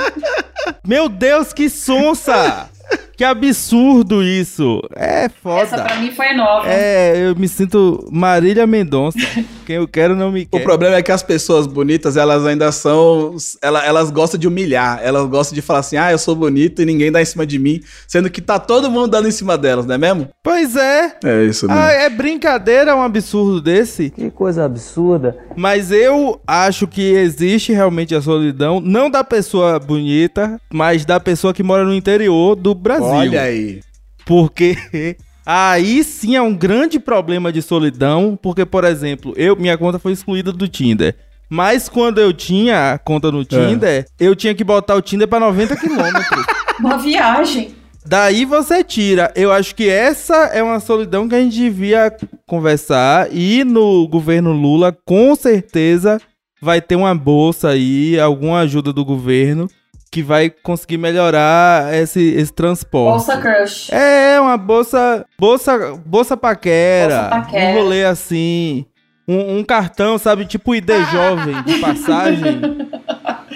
[0.83, 2.69] Meu Deus, que sonsa!
[3.15, 4.81] Que absurdo isso!
[4.95, 5.83] É Essa foda.
[5.83, 6.67] pra mim foi nova.
[6.67, 9.17] É, eu me sinto Marília Mendonça.
[9.65, 10.63] Quem eu quero não me O quer.
[10.63, 13.35] problema é que as pessoas bonitas, elas ainda são.
[13.61, 14.99] Elas, elas gostam de humilhar.
[15.01, 17.57] Elas gostam de falar assim: ah, eu sou bonito e ninguém dá em cima de
[17.59, 17.79] mim.
[18.07, 20.27] Sendo que tá todo mundo dando em cima delas, não é mesmo?
[20.43, 21.15] Pois é.
[21.23, 21.81] É isso mesmo.
[21.81, 24.09] Ah, é brincadeira um absurdo desse?
[24.09, 25.37] Que coisa absurda.
[25.55, 31.53] Mas eu acho que existe realmente a solidão, não da pessoa bonita, mas da pessoa
[31.53, 33.02] que mora no interior do Brasil.
[33.05, 33.81] Olha aí.
[34.25, 34.77] Porque
[35.45, 40.11] aí sim é um grande problema de solidão, porque, por exemplo, eu minha conta foi
[40.11, 41.15] excluída do Tinder.
[41.49, 45.39] Mas quando eu tinha a conta no Tinder, eu tinha que botar o Tinder pra
[45.39, 46.45] 90 quilômetros.
[46.79, 47.75] Uma viagem.
[48.05, 49.31] Daí você tira.
[49.35, 52.11] Eu acho que essa é uma solidão que a gente devia
[52.47, 53.27] conversar.
[53.31, 56.19] E no governo Lula, com certeza,
[56.61, 59.69] vai ter uma bolsa aí, alguma ajuda do governo,
[60.13, 63.25] que vai conseguir melhorar esse, esse transporte.
[63.25, 63.91] Bolsa Crush.
[63.91, 65.25] É, uma bolsa.
[65.39, 67.23] Bolsa, bolsa paquera.
[67.23, 67.71] Bolsa paquera.
[67.71, 68.85] Um rolê assim.
[69.27, 70.45] Um, um cartão, sabe?
[70.45, 72.61] Tipo ID jovem de passagem.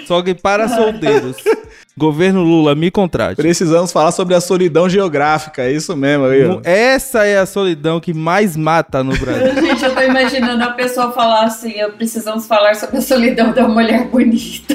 [0.04, 1.36] só que para solteiros.
[1.96, 3.36] Governo Lula, me contrate.
[3.36, 6.24] Precisamos falar sobre a solidão geográfica, é isso mesmo.
[6.24, 6.60] Ó.
[6.64, 9.54] Essa é a solidão que mais mata no Brasil.
[9.62, 13.66] Gente, eu tô imaginando a pessoa falar assim: eu precisamos falar sobre a solidão da
[13.68, 14.74] mulher bonita.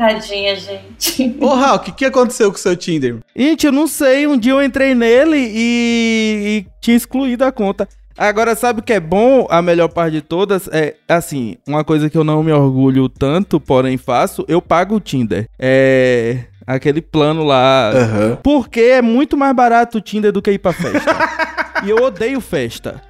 [0.00, 1.36] Tadinha, gente.
[1.38, 3.18] Ô, Hulk, o que aconteceu com o seu Tinder?
[3.36, 4.26] Gente, eu não sei.
[4.26, 7.86] Um dia eu entrei nele e, e tinha excluído a conta.
[8.16, 9.46] Agora, sabe o que é bom?
[9.50, 13.60] A melhor parte de todas é, assim, uma coisa que eu não me orgulho tanto,
[13.60, 15.46] porém faço, eu pago o Tinder.
[15.58, 16.44] É.
[16.66, 17.90] Aquele plano lá.
[17.90, 18.38] Aham.
[18.42, 21.14] Porque é muito mais barato o Tinder do que ir pra festa.
[21.84, 23.00] e eu odeio festa.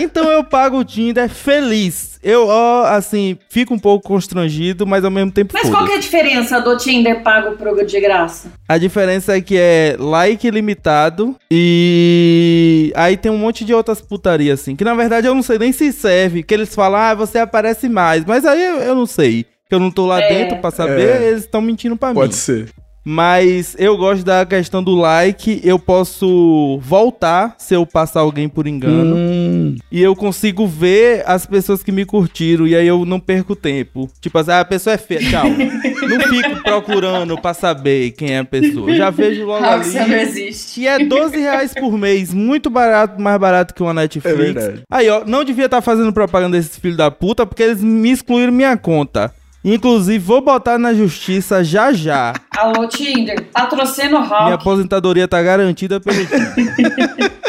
[0.00, 2.18] Então eu pago o Tinder feliz.
[2.22, 5.96] Eu, ó, assim, fico um pouco constrangido, mas ao mesmo tempo Mas qual que é
[5.96, 8.48] a diferença do Tinder pago pro de graça?
[8.68, 14.60] A diferença é que é like limitado e aí tem um monte de outras putarias
[14.60, 17.38] assim, que na verdade eu não sei nem se serve, que eles falam, ah, você
[17.38, 20.28] aparece mais, mas aí eu, eu não sei, que eu não tô lá É.
[20.28, 21.28] dentro pra saber, É.
[21.28, 22.38] eles estão mentindo pra Pode mim.
[22.38, 22.68] ser.
[23.04, 28.66] Mas eu gosto da questão do like, eu posso voltar se eu passar alguém por
[28.68, 29.16] engano.
[29.16, 33.56] Hum, E eu consigo ver as pessoas que me curtiram e aí eu não perco
[33.56, 34.08] tempo.
[34.20, 35.44] Tipo assim, ah, a pessoa é feia, tchau.
[35.50, 38.88] não fico procurando pra saber quem é a pessoa.
[38.90, 40.14] Eu já vejo logo Ah, você não ali.
[40.14, 40.80] existe.
[40.82, 44.32] E é 12 reais por mês, muito barato, mais barato que uma Netflix.
[44.38, 44.82] É verdade.
[44.90, 48.52] Aí, ó, não devia estar fazendo propaganda desses filhos da puta, porque eles me excluíram
[48.52, 49.32] minha conta.
[49.64, 52.32] Inclusive, vou botar na justiça já já.
[52.56, 53.46] Alô, Tinder.
[53.52, 54.52] Patrocina o Minha Hulk.
[54.54, 57.32] aposentadoria tá garantida pelo Tinder.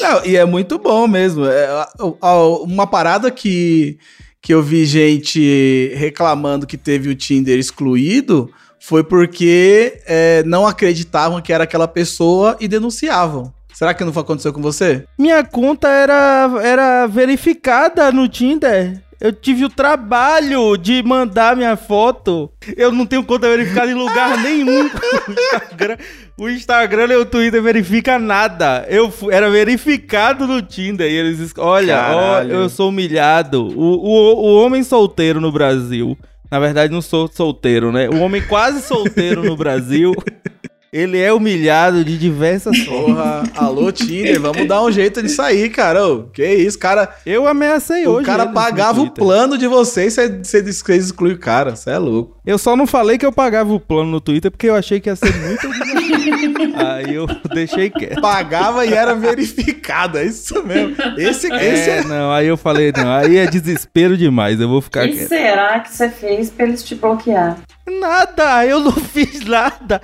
[0.00, 1.46] Não, e é muito bom mesmo.
[1.46, 1.86] É,
[2.62, 3.98] uma parada que,
[4.40, 11.40] que eu vi gente reclamando que teve o Tinder excluído foi porque é, não acreditavam
[11.40, 13.52] que era aquela pessoa e denunciavam.
[13.72, 15.04] Será que não aconteceu com você?
[15.18, 19.02] Minha conta era, era verificada no Tinder.
[19.20, 22.50] Eu tive o trabalho de mandar minha foto.
[22.76, 24.84] Eu não tenho conta verificada em lugar nenhum.
[24.86, 25.96] O Instagram,
[26.38, 28.84] o Instagram e o Twitter verifica nada.
[28.88, 33.64] Eu fu- era verificado no Tinder e eles, es- olha, ó, eu sou humilhado.
[33.66, 36.18] O, o, o homem solteiro no Brasil,
[36.50, 38.08] na verdade não sou solteiro, né?
[38.08, 40.12] O homem quase solteiro no Brasil,
[40.96, 43.04] ele é humilhado de diversas formas.
[43.04, 46.06] Porra, alô Tinder, vamos dar um jeito nisso aí, cara.
[46.06, 47.08] Ô, que isso, cara.
[47.26, 48.26] Eu ameacei O hoje.
[48.26, 51.74] cara eles no pagava o plano de vocês, você você que excluem o cara.
[51.74, 52.36] Você é louco.
[52.46, 55.08] Eu só não falei que eu pagava o plano no Twitter porque eu achei que
[55.08, 55.66] ia ser muito.
[56.76, 58.20] Aí eu deixei quieto.
[58.20, 60.94] Pagava e era verificado, é isso mesmo.
[61.18, 62.04] Esse, esse É, é.
[62.04, 65.28] não, aí eu falei, não, aí é desespero demais, eu vou O ficar que quieto.
[65.28, 67.58] será que você fez pra eles te bloquear?
[67.86, 70.00] Nada, eu não fiz nada.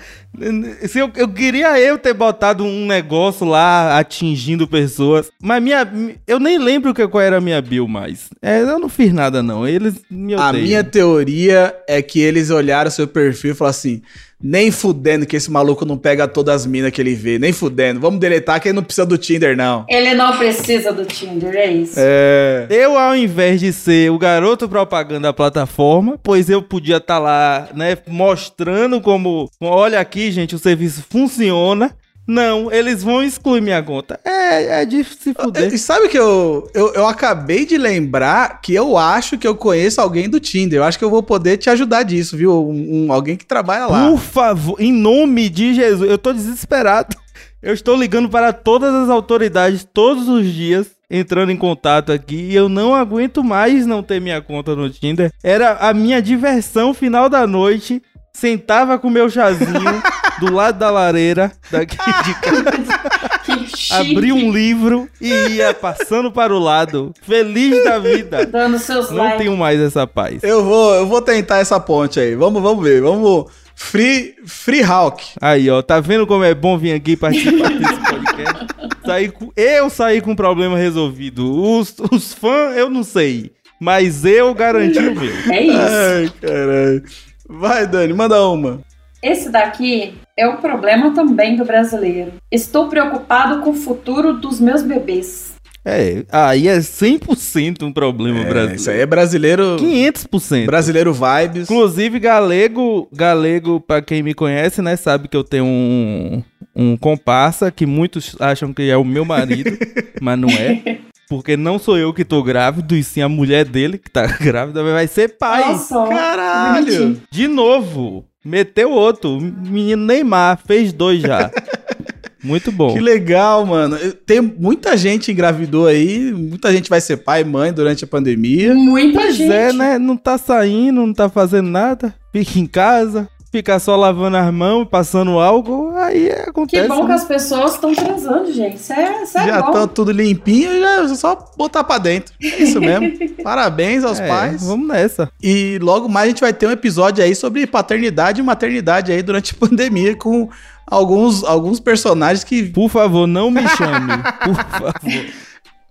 [0.87, 5.91] Se eu, eu queria eu ter botado um negócio lá atingindo pessoas, mas minha,
[6.27, 8.31] eu nem lembro que, qual era a minha bio mais.
[8.41, 10.49] É, eu não fiz nada não, eles me odeiam.
[10.49, 14.03] A minha teoria é que eles olharam seu perfil e falaram assim:
[14.43, 18.01] nem fudendo que esse maluco não pega todas as minas que ele vê, nem fudendo.
[18.01, 19.85] Vamos deletar que ele não precisa do Tinder, não.
[19.89, 21.95] Ele não precisa do Tinder, é isso.
[21.97, 22.67] É.
[22.71, 27.69] Eu, ao invés de ser o garoto propaganda da plataforma, pois eu podia estar lá,
[27.75, 31.95] né, mostrando como, olha aqui, gente, o serviço funciona.
[32.27, 34.21] Não, eles vão excluir minha conta.
[34.25, 35.73] É, é de se fuder.
[35.73, 40.01] E sabe que eu, eu, eu acabei de lembrar que eu acho que eu conheço
[40.01, 40.79] alguém do Tinder.
[40.79, 42.67] Eu acho que eu vou poder te ajudar disso, viu?
[42.69, 44.11] Um, um- alguém que trabalha lá.
[44.11, 47.17] Por favor, em nome de Jesus, eu tô desesperado.
[47.63, 52.57] Eu estou ligando para todas as autoridades todos os dias, entrando em contato aqui, e
[52.57, 55.31] eu não aguento mais não ter minha conta no Tinder.
[55.45, 58.03] Era a minha diversão final da noite.
[58.33, 60.03] Sentava com meu chazinho
[60.39, 66.59] do lado da lareira daqui de casa, abria um livro e ia passando para o
[66.59, 68.47] lado, feliz da vida.
[68.47, 69.39] Dando seus Não likes.
[69.39, 70.43] tenho mais essa paz.
[70.43, 72.35] Eu vou, eu vou tentar essa ponte aí.
[72.35, 73.03] Vamos, vamos ver.
[73.03, 73.47] Vamos.
[73.75, 75.25] Free, free Hawk.
[75.41, 78.67] Aí, ó, tá vendo como é bom vir aqui participar desse podcast?
[79.07, 81.51] Saí com- eu saí com o problema resolvido.
[81.79, 83.51] Os, os fãs, eu não sei.
[83.81, 85.33] Mas eu garanti o meu.
[85.51, 85.79] É isso.
[85.79, 87.03] Ai, caralho.
[87.51, 88.81] Vai, Dani, manda uma.
[89.23, 92.33] Esse daqui é o problema também do brasileiro.
[92.51, 95.51] Estou preocupado com o futuro dos meus bebês.
[95.85, 98.75] É, aí é 100% um problema É, brasileiro.
[98.77, 99.77] isso aí é brasileiro.
[99.79, 100.67] 500%.
[100.67, 101.71] Brasileiro vibes.
[101.71, 106.43] Inclusive, galego, galego, pra quem me conhece, né, sabe que eu tenho um,
[106.77, 109.71] um comparsa que muitos acham que é o meu marido,
[110.21, 110.99] mas não é.
[111.31, 114.83] Porque não sou eu que tô grávido, e sim a mulher dele que tá grávida,
[114.83, 115.61] vai ser pai.
[115.73, 116.85] Nossa, Caralho.
[116.85, 117.23] bonitinho.
[117.31, 118.25] De novo.
[118.45, 119.41] Meteu outro.
[119.41, 121.49] Menino Neymar fez dois já.
[122.43, 122.93] Muito bom.
[122.95, 123.97] Que legal, mano.
[124.27, 128.75] Tem muita gente engravidou aí, muita gente vai ser pai e mãe durante a pandemia.
[128.75, 129.53] Muita Pois gente.
[129.53, 129.99] é, né?
[129.99, 132.15] Não tá saindo, não tá fazendo nada.
[132.33, 136.89] Fica em casa, fica só lavando as mãos, passando álcool, aí é, Que acontece.
[136.89, 137.15] bom que né?
[137.15, 138.77] as pessoas estão transando, gente.
[138.77, 139.69] Isso é, isso é Já bom.
[139.69, 142.33] estão tudo limpinho, já é só botar pra dentro.
[142.43, 143.13] É isso mesmo.
[143.43, 144.65] Parabéns aos É, pais.
[144.67, 145.31] Vamos nessa.
[145.43, 149.23] E logo mais a gente vai ter um episódio aí sobre paternidade e maternidade aí
[149.23, 150.49] durante a pandemia com
[150.87, 152.63] alguns, alguns personagens que.
[152.65, 154.13] Por favor, não me chame.
[154.45, 154.95] por favor.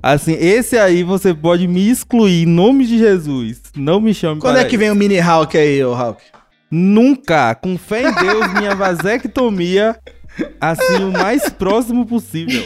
[0.02, 3.62] Assim, esse aí você pode me excluir em nome de Jesus.
[3.76, 4.80] Não me chame Quando para é que isso.
[4.80, 6.22] vem o mini Hulk aí, ô Hulk?
[6.72, 9.98] Nunca, com fé em Deus, minha vasectomia,
[10.62, 12.64] assim, o mais próximo possível.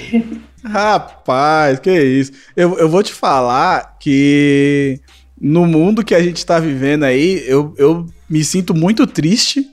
[0.64, 2.32] Rapaz, que isso.
[2.56, 5.00] Eu, eu vou te falar que
[5.40, 9.66] no mundo que a gente tá vivendo aí, eu, eu me sinto muito triste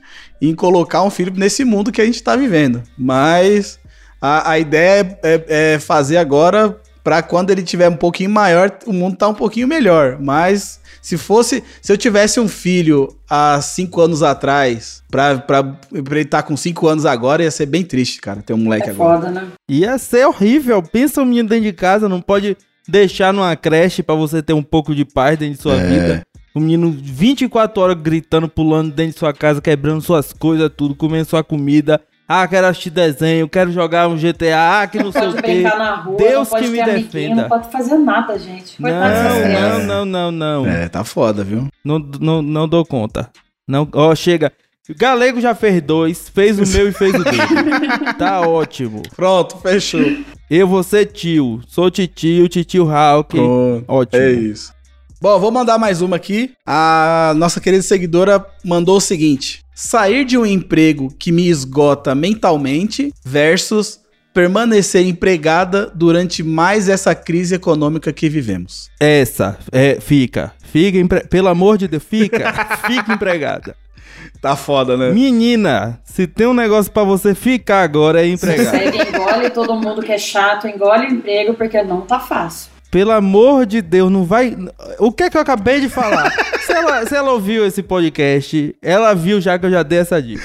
[0.43, 2.83] em colocar um filho nesse mundo que a gente tá vivendo.
[2.97, 3.79] Mas
[4.21, 8.71] a, a ideia é, é- é fazer agora pra quando ele tiver um pouquinho maior,
[8.87, 10.19] o mundo tá um pouquinho melhor.
[10.21, 15.79] Mas se fosse, se eu tivesse um filho há cinco anos atrás, pra, pra, pra
[16.11, 18.93] ele estar com cinco anos agora, ia ser bem triste, cara, ter um moleque É
[18.93, 19.21] agora.
[19.21, 19.49] foda, né?
[19.69, 20.83] Ia ser horrível.
[20.83, 22.57] Pensa um menino dentro de casa, não pode
[22.89, 25.87] deixar numa creche pra você ter um pouco de paz dentro de sua É.
[25.87, 26.23] vida.
[26.53, 31.25] O menino 24 horas gritando, pulando dentro de sua casa, quebrando suas coisas, tudo, comendo
[31.25, 32.01] sua comida.
[32.33, 35.65] Ah, quero assistir desenho, quero jogar um GTA, ah, que não sei Pode o quê.
[35.65, 37.43] rua, Deus que me amiguinho, defenda.
[37.43, 38.81] não pode fazer nada, gente.
[38.81, 39.87] Não, crianças.
[39.89, 40.67] não, não, não, não.
[40.71, 41.67] É, tá foda, viu?
[41.85, 43.29] Não, não, não dou conta.
[43.67, 44.53] Não, ó, chega.
[44.89, 47.37] O Galego já fez dois, fez o meu e fez o dele.
[48.17, 49.03] tá ótimo.
[49.17, 50.01] Pronto, fechou.
[50.49, 51.61] Eu vou ser tio.
[51.67, 53.37] Sou titio, titio Hulk.
[53.37, 53.85] Pronto.
[53.89, 54.23] Ótimo.
[54.23, 54.73] É isso.
[55.21, 56.53] Bom, vou mandar mais uma aqui.
[56.65, 63.13] A nossa querida seguidora mandou o seguinte: sair de um emprego que me esgota mentalmente
[63.25, 63.99] versus
[64.35, 68.91] permanecer empregada durante mais essa crise econômica que vivemos.
[69.01, 70.53] Essa, é, fica.
[70.63, 71.27] Fica, empre...
[71.27, 72.53] pelo amor de Deus, fica.
[72.87, 73.75] fica empregada.
[74.41, 75.13] Tá foda, né?
[75.13, 78.79] Menina, se tem um negócio pra você ficar agora é empregada.
[78.79, 82.71] Segue, engole todo mundo que é chato, engole o emprego, porque não tá fácil.
[82.91, 84.57] Pelo amor de Deus, não vai.
[84.99, 86.31] O que é que eu acabei de falar?
[86.67, 90.21] se, ela, se ela ouviu esse podcast, ela viu já que eu já dei essa
[90.21, 90.43] dica.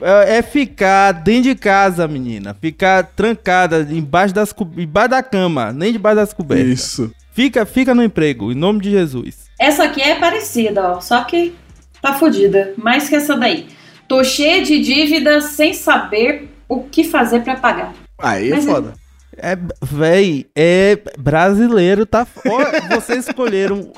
[0.00, 2.56] É, é ficar dentro de casa, menina.
[2.60, 6.66] Ficar trancada embaixo, das, co- embaixo da cama, nem debaixo das cobertas.
[6.68, 7.12] Isso.
[7.32, 9.46] Fica, fica no emprego, em nome de Jesus.
[9.58, 11.54] Essa aqui é parecida, ó, só que
[12.00, 12.72] tá fodida.
[12.76, 13.68] Mais que essa daí.
[14.08, 17.92] Tô cheia de dívidas sem saber o que fazer pra pagar.
[18.18, 18.92] Aí é Mas é- foda.
[18.96, 19.09] É,
[19.82, 22.26] véi, é brasileiro, tá?
[22.90, 23.90] Vocês escolheram.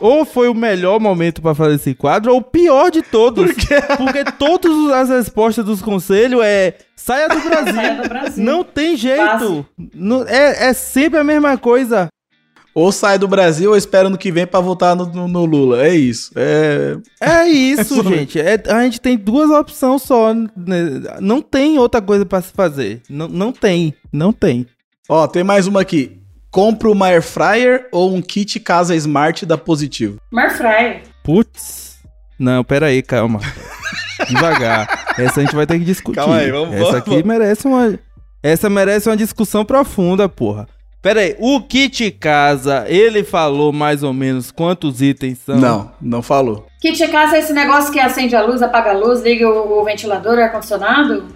[0.00, 3.52] Ou foi o melhor momento pra fazer esse quadro, ou o pior de todos.
[3.98, 7.74] Porque todas as respostas dos conselhos é saia do Brasil.
[7.74, 8.42] Saia do Brasil.
[8.44, 9.66] Não tem jeito.
[9.94, 12.08] Não- é, é sempre a mesma coisa.
[12.72, 15.82] Ou sai do Brasil ou espera no que vem pra voltar no, no- no Lula.
[15.84, 16.30] É isso.
[16.34, 16.96] É.
[17.20, 18.40] É isso, gente.
[18.40, 20.32] É- a gente tem duas opções só.
[20.32, 20.46] né?
[21.20, 23.02] Não tem outra coisa pra se fazer.
[23.10, 23.92] Não, não tem.
[24.10, 24.66] Não tem.
[25.12, 26.20] Ó, tem mais uma aqui.
[26.52, 30.18] Compra uma air fryer ou um kit casa smart da Positivo?
[30.30, 31.02] Marfryer.
[31.24, 31.98] Putz.
[32.38, 33.40] Não, pera aí, calma.
[34.28, 35.14] Devagar.
[35.18, 36.14] Essa a gente vai ter que discutir.
[36.14, 37.98] Calma aí, vamos- Essa vamos- aqui merece uma.
[38.40, 40.68] Essa merece uma discussão profunda, porra.
[41.02, 45.56] Pera aí, o kit casa, ele falou mais ou menos quantos itens são?
[45.56, 46.66] Não, não falou.
[46.80, 49.84] Kit casa é esse negócio que acende a luz, apaga a luz, liga o, o
[49.84, 51.26] ventilador, o ar-condicionado?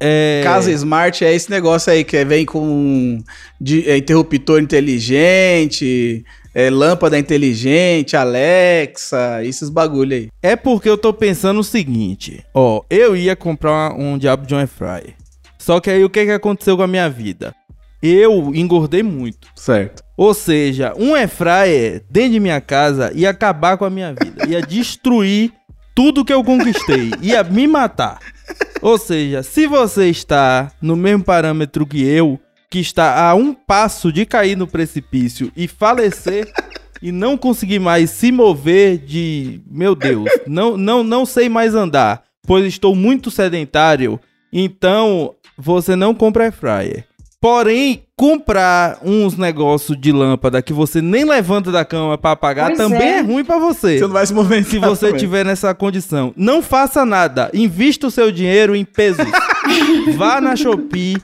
[0.00, 0.40] É...
[0.42, 3.18] Casa Smart é esse negócio aí que vem com
[3.60, 10.28] de- é, interruptor inteligente, é, lâmpada inteligente, Alexa, esses bagulho aí.
[10.42, 14.58] É porque eu tô pensando o seguinte, ó, eu ia comprar um diabo de um
[14.58, 15.14] air fryer.
[15.58, 17.54] Só que aí o que que aconteceu com a minha vida?
[18.02, 19.48] Eu engordei muito.
[19.54, 20.02] Certo.
[20.16, 24.46] Ou seja, um air fryer dentro de minha casa ia acabar com a minha vida,
[24.48, 25.52] ia destruir
[25.94, 28.18] tudo que eu conquistei, ia me matar.
[28.82, 32.40] Ou seja, se você está no mesmo parâmetro que eu,
[32.70, 36.50] que está a um passo de cair no precipício e falecer
[37.02, 42.22] e não conseguir mais se mover de, meu Deus, não não não sei mais andar,
[42.46, 44.18] pois estou muito sedentário,
[44.52, 47.09] então você não compra air fryer.
[47.40, 52.78] Porém, comprar uns negócios de lâmpada que você nem levanta da cama pra apagar Pois
[52.78, 53.18] também é.
[53.18, 53.20] é.
[53.22, 53.96] ruim pra você.
[53.98, 54.70] Você não vai se movimentar.
[54.70, 55.20] Se você também.
[55.20, 57.50] tiver nessa condição, não faça nada.
[57.54, 59.24] Invista o seu dinheiro em pesos.
[60.18, 61.16] Vá na Shopee,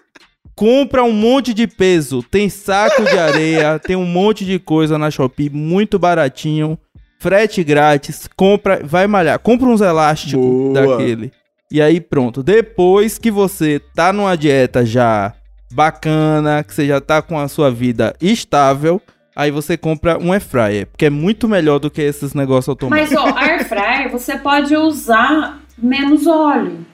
[0.55, 2.23] compra um monte de peso.
[2.23, 6.79] Tem saco de areia, tem um monte de coisa na Shopee, muito baratinho.
[7.19, 9.39] Frete grátis, compra, vai malhar.
[9.39, 10.73] Compra uns elásticos Boa.
[10.73, 11.31] daquele.
[11.71, 15.35] E aí pronto, depois que você tá numa dieta já
[15.73, 19.01] bacana, que você já tá com a sua vida estável,
[19.35, 23.15] aí você compra um air fryer, porque é muito melhor do que esses negócios automáticos.
[23.15, 26.85] Mas, ó, air fryer você pode usar menos óleo.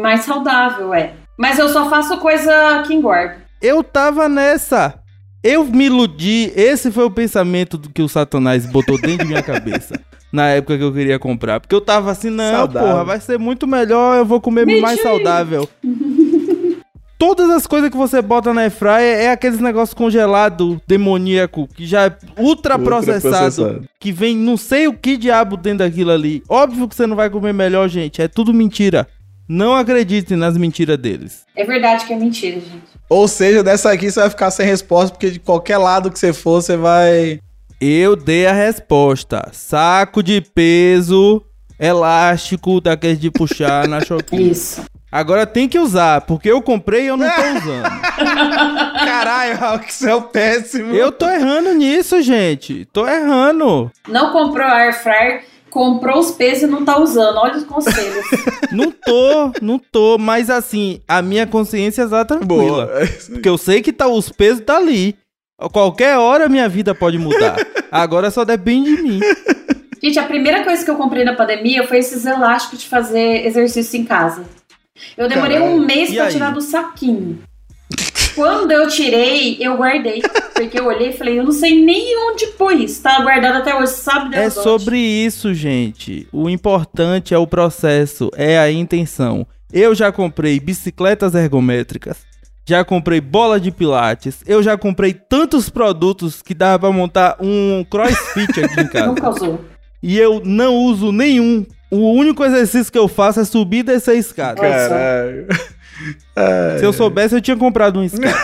[0.00, 1.12] Mais saudável, é.
[1.38, 3.36] Mas eu só faço coisa que engorda.
[3.60, 4.94] Eu tava nessa.
[5.42, 6.50] Eu me iludi.
[6.56, 10.00] Esse foi o pensamento que o Satanás botou dentro de minha cabeça.
[10.32, 11.60] Na época que eu queria comprar.
[11.60, 12.88] Porque eu tava assim, não, Saudável.
[12.88, 14.86] porra, vai ser muito melhor, eu vou comer Mentira.
[14.86, 15.68] mais saudável.
[17.18, 22.06] Todas as coisas que você bota na airfryer é aqueles negócios congelado demoníaco, que já
[22.06, 26.42] é ultra processado, que vem não sei o que diabo dentro daquilo ali.
[26.46, 29.08] Óbvio que você não vai comer melhor, gente, é tudo mentira.
[29.48, 31.46] Não acreditem nas mentiras deles.
[31.56, 32.82] É verdade que é mentira, gente.
[33.08, 36.32] Ou seja, dessa aqui você vai ficar sem resposta, porque de qualquer lado que você
[36.32, 37.38] for, você vai.
[37.80, 39.48] Eu dei a resposta.
[39.52, 41.42] Saco de peso
[41.78, 44.50] elástico daqueles de puxar na Shopee.
[44.50, 44.82] Isso.
[45.16, 47.84] Agora tem que usar, porque eu comprei e eu não tô usando.
[49.02, 50.94] Caralho, Raul, que você é o péssimo.
[50.94, 52.84] Eu tô errando nisso, gente.
[52.92, 53.90] Tô errando.
[54.06, 57.38] Não comprou air fryer, comprou os pesos e não tá usando.
[57.38, 58.26] Olha os conselhos.
[58.70, 60.18] Não tô, não tô.
[60.18, 62.46] Mas assim, a minha consciência tá tranquila.
[62.46, 62.88] Boa.
[63.30, 65.16] Porque eu sei que tá, os pesos tá ali.
[65.58, 67.56] A qualquer hora minha vida pode mudar.
[67.90, 69.20] Agora só depende de mim.
[70.02, 73.98] Gente, a primeira coisa que eu comprei na pandemia foi esses elásticos de fazer exercício
[73.98, 74.44] em casa.
[75.16, 75.76] Eu demorei Caralho.
[75.76, 76.32] um mês pra aí?
[76.32, 77.38] tirar do saquinho.
[78.34, 80.20] Quando eu tirei, eu guardei.
[80.54, 82.98] Porque eu olhei e falei, eu não sei nem onde pôs.
[82.98, 84.64] Tá guardado até hoje, sabe É Deus onde.
[84.64, 86.28] sobre isso, gente.
[86.32, 89.46] O importante é o processo, é a intenção.
[89.72, 92.18] Eu já comprei bicicletas ergométricas,
[92.68, 97.84] já comprei bola de pilates, eu já comprei tantos produtos que dava pra montar um
[97.90, 99.06] crossfit aqui em casa.
[99.06, 99.64] Nunca usou.
[100.02, 101.64] E eu não uso nenhum.
[101.90, 104.60] O único exercício que eu faço é subir e descer a escada.
[104.60, 105.46] Caralho.
[106.78, 108.34] Se eu soubesse, eu tinha comprado um escada.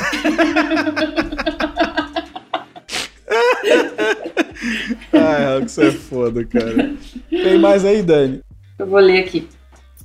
[5.12, 6.94] Ai, que você é foda, cara.
[7.28, 8.40] Tem mais aí, Dani?
[8.78, 9.48] Eu vou ler aqui.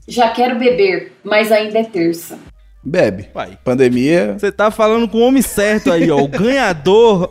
[0.08, 2.38] Já quero beber, mas ainda é terça.
[2.84, 3.30] Bebe.
[3.34, 3.58] Vai.
[3.64, 4.36] Pandemia.
[4.39, 6.18] Você tá falando com o homem certo aí, ó.
[6.18, 7.30] O ganhador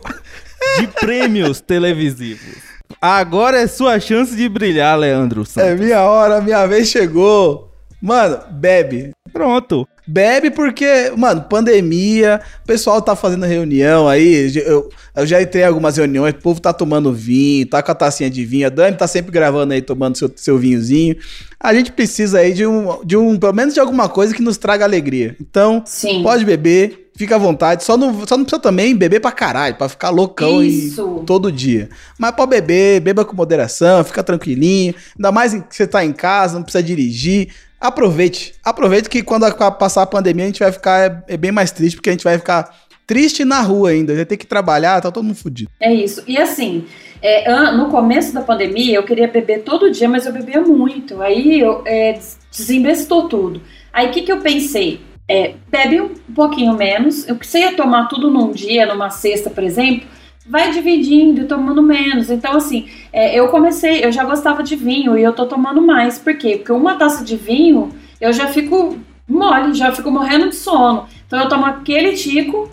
[0.79, 2.57] de prêmios televisivos.
[3.01, 5.79] Agora é sua chance de brilhar, Leandro É Santos.
[5.85, 7.71] minha hora, minha vez chegou.
[8.01, 9.11] Mano, bebe.
[9.33, 9.87] Pronto.
[10.09, 15.65] Bebe porque, mano, pandemia, o pessoal tá fazendo reunião aí, eu, eu já entrei em
[15.65, 18.95] algumas reuniões, o povo tá tomando vinho, tá com a tacinha de vinho, a Dani
[18.95, 21.17] tá sempre gravando aí, tomando seu, seu vinhozinho.
[21.59, 24.55] A gente precisa aí de um, de um, pelo menos de alguma coisa que nos
[24.57, 25.35] traga alegria.
[25.41, 26.23] Então, Sim.
[26.23, 29.89] pode beber, fica à vontade, só não, só não precisa também beber pra caralho, pra
[29.89, 30.91] ficar loucão e
[31.25, 31.89] todo dia.
[32.17, 34.93] Mas pode beber, beba com moderação, fica tranquilinho.
[35.17, 37.49] Ainda mais que você tá em casa, não precisa dirigir.
[37.79, 38.53] Aproveite.
[38.63, 41.95] Aproveite que quando passar a pandemia a gente vai ficar é, é bem mais triste,
[41.95, 42.73] porque a gente vai ficar
[43.05, 44.15] triste na rua ainda.
[44.15, 45.69] Vai ter que trabalhar, tá todo mundo fudido.
[45.79, 46.23] É isso.
[46.27, 46.85] E assim,
[47.21, 51.21] é, no começo da pandemia, eu queria beber todo dia, mas eu bebia muito.
[51.21, 53.61] Aí eu é, des- desinvestou tudo.
[53.93, 54.99] Aí o que, que eu pensei?
[55.29, 57.27] É, bebe um pouquinho menos.
[57.27, 60.07] Eu que você tomar tudo num dia, numa sexta, por exemplo,
[60.45, 62.29] vai dividindo e tomando menos.
[62.29, 66.17] Então, assim, é, eu comecei, eu já gostava de vinho e eu tô tomando mais.
[66.17, 66.57] Por quê?
[66.57, 67.89] Porque uma taça de vinho,
[68.21, 68.97] eu já fico
[69.27, 71.07] mole, já fico morrendo de sono.
[71.25, 72.69] Então eu tomo aquele tico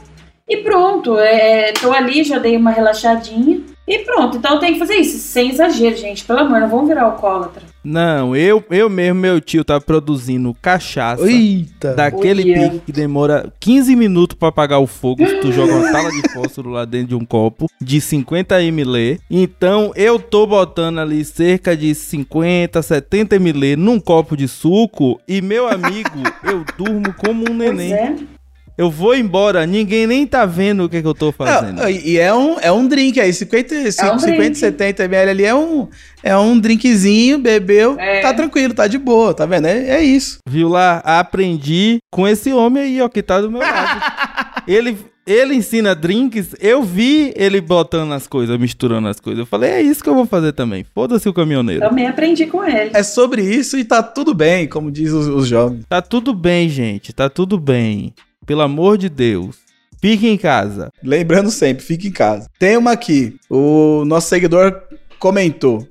[0.49, 4.39] e pronto, é, tô ali, já dei uma relaxadinha e pronto.
[4.39, 6.25] Então tem que fazer isso, sem exagero, gente.
[6.25, 7.63] Pelo amor, não vamos virar alcoólatra.
[7.85, 11.31] Não, eu, eu mesmo, meu tio, tá produzindo cachaça.
[11.31, 11.93] Eita.
[11.95, 12.71] Daquele Olha.
[12.71, 16.23] pique que demora 15 minutos pra apagar o fogo se tu joga uma tala de
[16.33, 19.21] fósforo lá dentro de um copo de 50 ml.
[19.31, 25.43] Então eu tô botando ali cerca de 50, 70 ml num copo de suco e
[25.43, 27.95] meu amigo, eu durmo como um neném.
[27.95, 28.44] Pois é.
[28.77, 31.77] Eu vou embora, ninguém nem tá vendo o que, que eu tô fazendo.
[31.81, 33.79] Não, e é um, é um drink aí, 50, É
[34.13, 34.55] um 50 drink.
[34.59, 35.89] 70 ml ali é um,
[36.25, 38.21] é um drinkzinho, bebeu, É.
[38.21, 39.67] tá tranquilo, tá de boa, tá vendo?
[39.69, 40.39] É, é isso.
[40.49, 40.99] Viu lá?
[41.05, 44.01] Aprendi com esse homem aí, ó, que tá do meu lado.
[44.67, 49.39] ele, ele ensina drinks, eu vi ele botando as coisas, misturando as coisas.
[49.39, 50.85] Eu falei, é isso que eu vou fazer também.
[50.93, 51.81] Foda-se o caminhoneiro.
[51.81, 52.91] Também aprendi com ele.
[52.93, 55.85] É sobre isso e tá tudo bem, como diz os, os jovens.
[55.89, 57.13] Tá tudo bem, gente.
[57.13, 58.13] Tá tudo bem.
[58.47, 59.57] Pelo amor de Deus.
[60.01, 60.91] Fique em casa.
[61.03, 62.49] Lembrando sempre, fique em casa.
[62.59, 63.37] Tem uma aqui.
[63.49, 64.83] O nosso seguidor
[65.19, 65.87] comentou: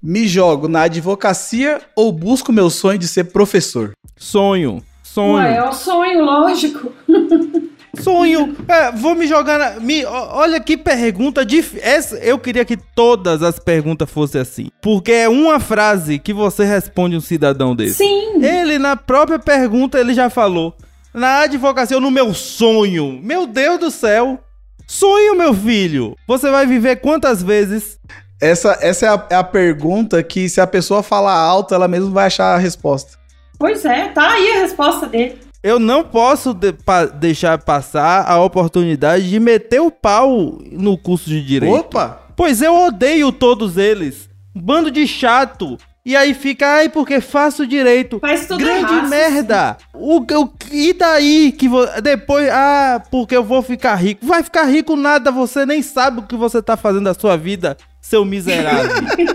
[0.00, 3.92] Me jogo na advocacia ou busco meu sonho de ser professor?
[4.16, 4.82] Sonho.
[5.02, 5.36] Sonho.
[5.36, 6.92] Ué, é o sonho, lógico.
[8.02, 8.54] Sonho.
[8.68, 9.80] É, vou me jogar na.
[9.80, 12.18] Me, olha que pergunta difícil.
[12.18, 14.68] Eu queria que todas as perguntas fossem assim.
[14.82, 17.94] Porque é uma frase que você responde um cidadão desse.
[17.94, 18.44] Sim.
[18.44, 20.76] Ele, na própria pergunta, ele já falou.
[21.16, 23.18] Na advocacia, ou no meu sonho.
[23.22, 24.38] Meu Deus do céu.
[24.86, 26.14] Sonho, meu filho.
[26.28, 27.98] Você vai viver quantas vezes?
[28.40, 32.10] Essa, essa é, a, é a pergunta que, se a pessoa falar alto, ela mesmo
[32.10, 33.12] vai achar a resposta.
[33.58, 35.38] Pois é, tá aí a resposta dele.
[35.62, 41.28] Eu não posso de- pa- deixar passar a oportunidade de meter o pau no curso
[41.30, 41.74] de direito.
[41.74, 42.20] Opa!
[42.36, 44.28] Pois eu odeio todos eles.
[44.54, 45.78] Um bando de chato.
[46.06, 48.20] E aí fica, ai, porque faço direito.
[48.20, 49.08] Faz tudo Grande errado.
[49.08, 49.76] merda!
[49.92, 54.24] O, o, e daí que vo- depois, ah, porque eu vou ficar rico.
[54.24, 57.76] Vai ficar rico nada, você nem sabe o que você tá fazendo da sua vida,
[58.00, 58.92] seu miserável.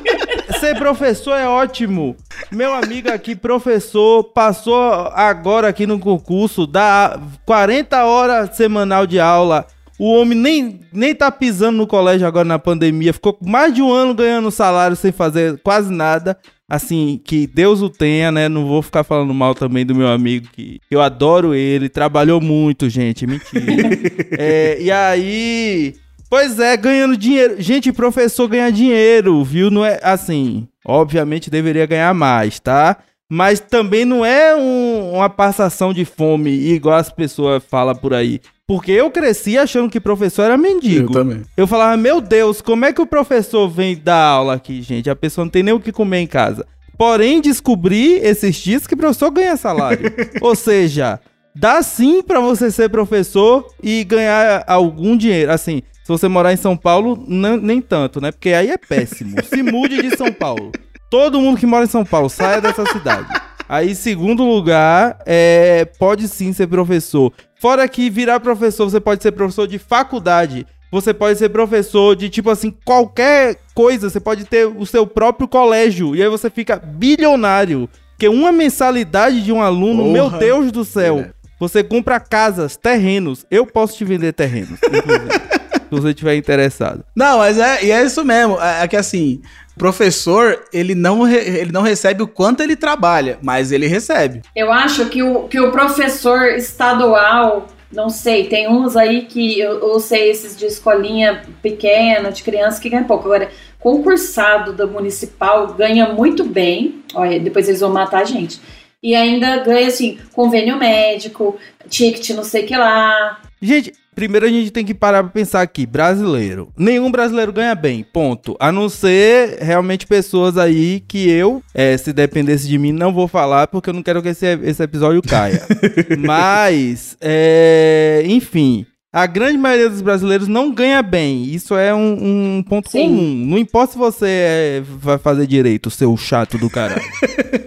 [0.61, 2.15] Ser professor é ótimo.
[2.49, 9.65] Meu amigo aqui, professor, passou agora aqui no concurso, dá 40 horas semanal de aula.
[9.99, 13.13] O homem nem, nem tá pisando no colégio agora na pandemia.
[13.13, 16.37] Ficou mais de um ano ganhando salário sem fazer quase nada.
[16.71, 18.47] Assim, que Deus o tenha, né?
[18.47, 21.89] Não vou ficar falando mal também do meu amigo, que eu adoro ele.
[21.89, 23.27] Trabalhou muito, gente.
[23.27, 23.89] Mentira.
[24.39, 25.95] É, e aí.
[26.29, 27.61] Pois é, ganhando dinheiro.
[27.61, 29.69] Gente, professor ganha dinheiro, viu?
[29.69, 30.65] Não é assim.
[30.85, 32.97] Obviamente deveria ganhar mais, tá?
[33.33, 38.41] Mas também não é um- uma passação de fome, igual as pessoas falam por aí.
[38.67, 41.13] Porque eu cresci achando que professor era Eu mendigo.
[41.13, 41.41] também.
[41.55, 45.09] Eu falava, meu Deus, como é que o professor vem dar aula aqui, gente?
[45.09, 46.65] A pessoa não tem nem o que comer em casa.
[46.97, 50.11] Porém, descobri esses dias que professor ganha salário.
[50.41, 51.17] Ou seja,
[51.55, 55.53] dá sim pra você ser professor e ganhar algum dinheiro.
[55.53, 58.29] Assim, se você morar em São Paulo, nem tanto, né?
[58.33, 59.35] Porque aí é péssimo.
[59.43, 60.71] Se mude de São Paulo.
[61.11, 63.27] Todo mundo que mora em São Paulo, saia dessa cidade.
[63.67, 67.33] Aí, segundo lugar, é, pode sim ser professor.
[67.59, 70.65] Fora que virar professor, você pode ser professor de faculdade.
[70.89, 74.09] Você pode ser professor de, tipo assim, qualquer coisa.
[74.09, 76.15] Você pode ter o seu próprio colégio.
[76.15, 77.89] E aí você fica bilionário.
[78.11, 80.13] Porque uma mensalidade de um aluno, Porra.
[80.13, 81.19] meu Deus do céu.
[81.19, 81.31] É.
[81.59, 83.45] Você compra casas, terrenos.
[83.51, 87.03] Eu posso te vender terrenos, se você estiver interessado.
[87.15, 88.59] Não, mas é, e é isso mesmo.
[88.61, 89.41] É, é que assim,
[89.77, 94.41] professor, ele não, re- ele não recebe o quanto ele trabalha, mas ele recebe.
[94.55, 99.79] Eu acho que o, que o professor estadual, não sei, tem uns aí que eu,
[99.79, 103.25] eu sei esses de escolinha pequena, de criança que ganha pouco.
[103.25, 103.49] Agora,
[103.79, 107.03] concursado da municipal ganha muito bem.
[107.13, 108.61] Olha, depois eles vão matar a gente.
[109.03, 111.57] E ainda ganha, assim, convênio médico,
[111.89, 113.39] ticket não sei o que lá.
[113.61, 116.71] Gente, primeiro a gente tem que parar pra pensar aqui, brasileiro.
[116.77, 118.55] Nenhum brasileiro ganha bem, ponto.
[118.59, 123.27] A não ser realmente pessoas aí que eu, eh, se dependesse de mim, não vou
[123.27, 125.61] falar porque eu não quero que esse, esse episódio caia.
[126.19, 131.43] Mas, é, enfim, a grande maioria dos brasileiros não ganha bem.
[131.43, 133.07] Isso é um, um ponto Sim.
[133.09, 133.45] comum.
[133.45, 137.01] Não importa se você eh, vai fazer direito, seu chato do caralho.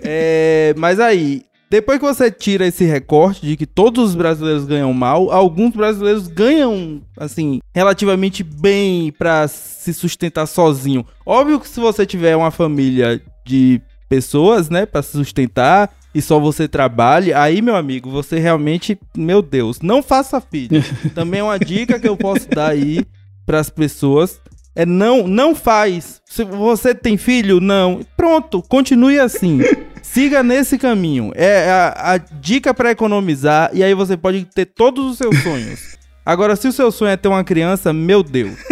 [0.07, 4.93] É, mas aí, depois que você tira esse recorte de que todos os brasileiros ganham
[4.93, 11.05] mal, alguns brasileiros ganham, assim, relativamente bem pra se sustentar sozinho.
[11.27, 16.39] Óbvio que se você tiver uma família de pessoas, né, pra se sustentar e só
[16.39, 20.83] você trabalhe, aí, meu amigo, você realmente, meu Deus, não faça filho.
[21.15, 23.05] Também é uma dica que eu posso dar aí
[23.45, 24.41] pras pessoas.
[24.77, 26.20] É não, não faz.
[26.25, 28.01] Se você tem filho, não.
[28.16, 29.61] Pronto, continue assim.
[30.03, 31.33] Siga nesse caminho.
[31.35, 35.97] É a, a dica pra economizar e aí você pode ter todos os seus sonhos.
[36.27, 38.57] Agora, se o seu sonho é ter uma criança, meu Deus.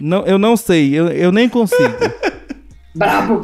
[0.00, 1.92] Não, eu não sei, eu, eu nem consigo.
[2.94, 3.40] Brabo.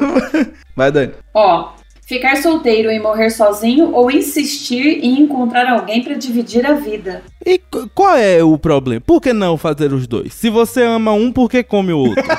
[0.73, 1.11] Vai, Dani.
[1.33, 1.73] Ó,
[2.07, 7.23] ficar solteiro e morrer sozinho ou insistir em encontrar alguém pra dividir a vida.
[7.45, 9.01] E qu- qual é o problema?
[9.05, 10.33] Por que não fazer os dois?
[10.33, 12.23] Se você ama um, por que come o outro?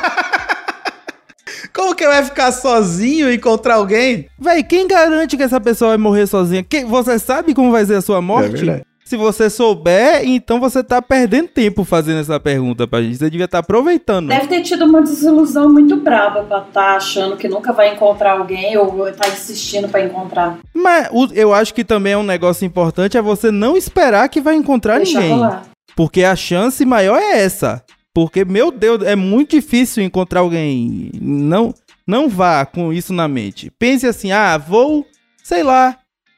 [1.73, 4.27] Como que vai ficar sozinho e encontrar alguém?
[4.39, 6.63] Véi, quem garante que essa pessoa vai morrer sozinha?
[6.63, 8.53] Quem, você sabe como vai ser a sua morte?
[8.65, 8.83] verdade.
[9.07, 13.19] Se você souber, então você tá perdendo tempo fazendo essa pergunta pra gente.
[13.19, 14.27] Você devia estar aproveitando.
[14.27, 18.77] Deve ter tido uma desilusão muito braba pra estar achando que nunca vai encontrar alguém
[18.77, 20.59] ou tá insistindo pra encontrar.
[20.75, 24.57] Mas eu acho que também é um negócio importante é você não esperar que vai
[24.57, 25.37] encontrar Deixa ninguém.
[25.37, 25.63] rolar.
[25.95, 27.85] Porque a chance maior é essa.
[28.13, 31.13] Porque, meu Deus, é muito difícil encontrar alguém.
[31.23, 31.73] Não,
[32.05, 33.71] não vá com isso na mente.
[33.79, 35.07] Pense assim, ah, vou,
[35.45, 35.97] sei lá,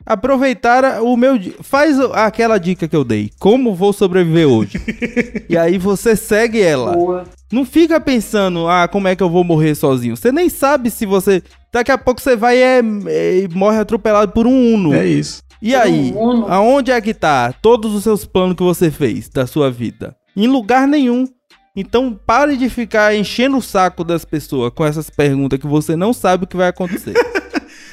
[0.08, 1.38] aproveitar o meu.
[1.60, 3.30] Faz aquela dica que eu dei.
[3.38, 4.80] Como vou sobreviver hoje?
[5.48, 6.94] e aí você segue ela.
[6.94, 7.24] Boa.
[7.52, 10.16] Não fica pensando, ah, como é que eu vou morrer sozinho.
[10.16, 11.42] Você nem sabe se você.
[11.70, 14.94] Daqui a pouco você vai é, é, e morre atropelado por um Uno.
[14.94, 15.42] É isso.
[15.60, 16.46] E Todo aí, mundo.
[16.48, 20.16] aonde é que tá todos os seus planos que você fez da sua vida?
[20.36, 21.26] Em lugar nenhum.
[21.74, 26.12] Então pare de ficar enchendo o saco das pessoas com essas perguntas que você não
[26.12, 27.14] sabe o que vai acontecer.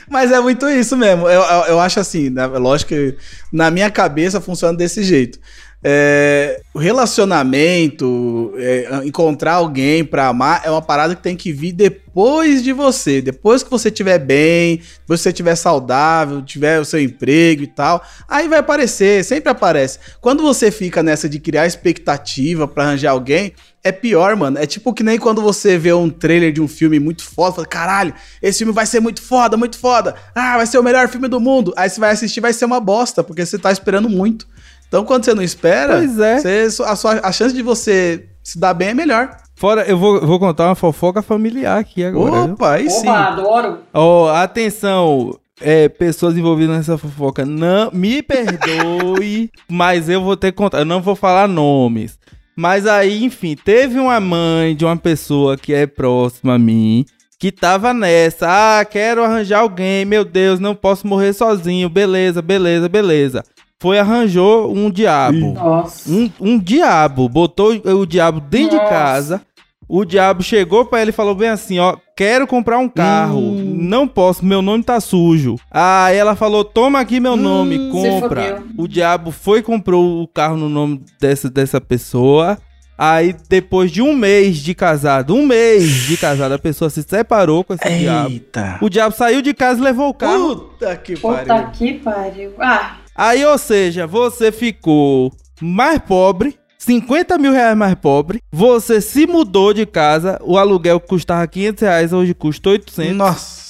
[0.10, 1.28] Mas é muito isso mesmo.
[1.28, 2.46] Eu, eu, eu acho assim, né?
[2.46, 3.16] lógico que
[3.52, 5.40] na minha cabeça funciona desse jeito.
[5.88, 11.74] É, o relacionamento, é, encontrar alguém pra amar é uma parada que tem que vir
[11.74, 13.22] depois de você.
[13.22, 17.68] Depois que você estiver bem, depois que você estiver saudável, tiver o seu emprego e
[17.68, 18.04] tal.
[18.28, 20.00] Aí vai aparecer, sempre aparece.
[20.20, 23.54] Quando você fica nessa de criar expectativa pra arranjar alguém,
[23.86, 24.58] é pior, mano.
[24.58, 27.68] É tipo que nem quando você vê um trailer de um filme muito foda, fala,
[27.68, 30.16] caralho, esse filme vai ser muito foda, muito foda.
[30.34, 31.72] Ah, vai ser o melhor filme do mundo.
[31.78, 34.48] Aí você vai assistir, vai ser uma bosta, porque você tá esperando muito.
[34.88, 36.40] Então, quando você não espera, Pois é.
[36.70, 39.38] você- a, sua, a chance de você se dar bem é melhor.
[39.56, 42.52] Fora, eu vou, vou contar uma fofoca familiar aqui agora.
[42.52, 43.08] Opa, aí sim.
[43.08, 43.80] Opa, adoro.
[43.94, 50.58] Ó, atenção, é, pessoas envolvidas nessa fofoca, não me perdoe, mas eu vou ter que
[50.58, 52.18] contar, eu não vou falar nomes.
[52.58, 57.06] Mas aí, enfim, teve uma mãe de uma pessoa que é próxima a mim,
[57.38, 62.88] que tava nessa, ah, quero arranjar alguém, meu Deus, não posso morrer sozinho, beleza, beleza,
[62.88, 63.44] beleza.
[63.78, 65.54] Foi, arranjou um diabo.
[65.54, 66.10] Nossa.
[66.10, 68.90] Um, um diabo, botou o diabo dentro de Nossa.
[68.90, 69.42] casa.
[69.88, 73.65] O diabo chegou pra ele e falou bem assim, ó, quero comprar um carro, Hum.
[73.86, 75.56] Não posso, meu nome tá sujo.
[75.72, 78.64] Aí ela falou, toma aqui meu nome, se compra.
[78.78, 82.58] O diabo foi e comprou o carro no nome dessa, dessa pessoa.
[82.98, 87.64] Aí depois de um mês de casado, um mês de casado, a pessoa se separou
[87.64, 88.30] com esse diabo.
[88.32, 88.78] Eita.
[88.82, 90.56] O diabo saiu de casa e levou o carro.
[90.56, 91.72] Puta que Puta pariu.
[91.72, 92.54] que pariu.
[92.60, 95.32] Ah, Aí, ou seja, você ficou
[95.62, 101.48] mais pobre, 50 mil reais mais pobre, você se mudou de casa, o aluguel custava
[101.48, 103.16] 500 reais, hoje custa 800.
[103.16, 103.65] Nossa.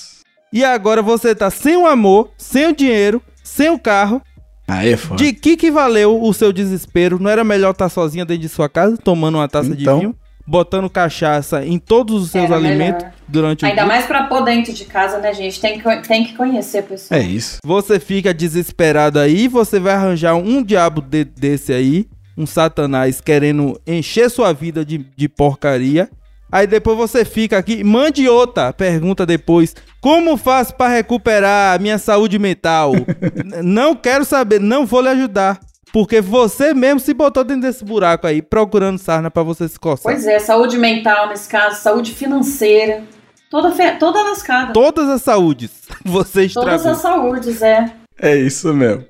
[0.56, 4.22] E agora você tá sem o amor, sem o dinheiro, sem o carro.
[4.66, 5.22] Aí é foda.
[5.22, 7.20] De que que valeu o seu desespero?
[7.20, 10.00] Não era melhor estar sozinha dentro de sua casa, tomando uma taça Então.
[10.00, 10.16] de vinho,
[10.48, 13.14] botando cachaça em todos os seus Era alimentos melhor.
[13.28, 15.60] durante o ainda mais pra pôr dentro de casa, né, gente?
[15.60, 17.20] Tem que, tem que conhecer a pessoa.
[17.20, 17.60] É isso.
[17.64, 23.80] Você fica desesperado aí, você vai arranjar um diabo de- desse aí, um satanás querendo
[23.86, 26.10] encher sua vida de, de porcaria.
[26.52, 29.76] Aí depois você fica aqui, mande outra pergunta depois.
[30.00, 32.94] Como faço pra recuperar a minha saúde mental?
[33.64, 35.60] Não quero saber, não vou lhe ajudar.
[35.92, 40.12] Porque você mesmo se botou dentro desse buraco aí, procurando sarna pra você se coçar.
[40.12, 43.04] Pois é, saúde mental nesse caso, saúde financeira.
[43.50, 43.92] Toda, fe...
[43.98, 44.74] toda lascada.
[44.74, 45.72] Todas as saúdes
[46.04, 46.72] você estragou.
[46.72, 47.94] Todas as saúdes, é.
[48.20, 49.06] É isso mesmo.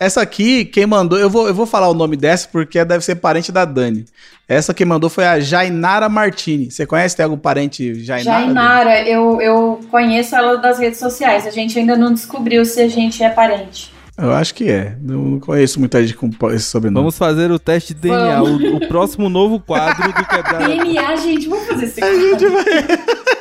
[0.00, 3.16] Essa aqui, quem mandou, eu vou, eu vou falar o nome dessa porque deve ser
[3.16, 4.06] parente da Dani.
[4.48, 6.70] Essa que mandou foi a Jainara Martini.
[6.70, 7.14] Você conhece?
[7.14, 8.44] Tem algum parente Jainara?
[8.44, 11.46] Jainara, eu, eu conheço ela das redes sociais.
[11.46, 13.92] A gente ainda não descobriu se a gente é parente.
[14.16, 14.96] Eu acho que é.
[15.02, 17.02] Não conheço muita gente com esse sobrenome.
[17.02, 20.64] Vamos fazer o teste de DNA, o, o próximo novo quadro do Quebrada.
[20.64, 22.64] DNA, gente, vamos fazer esse A gente vai...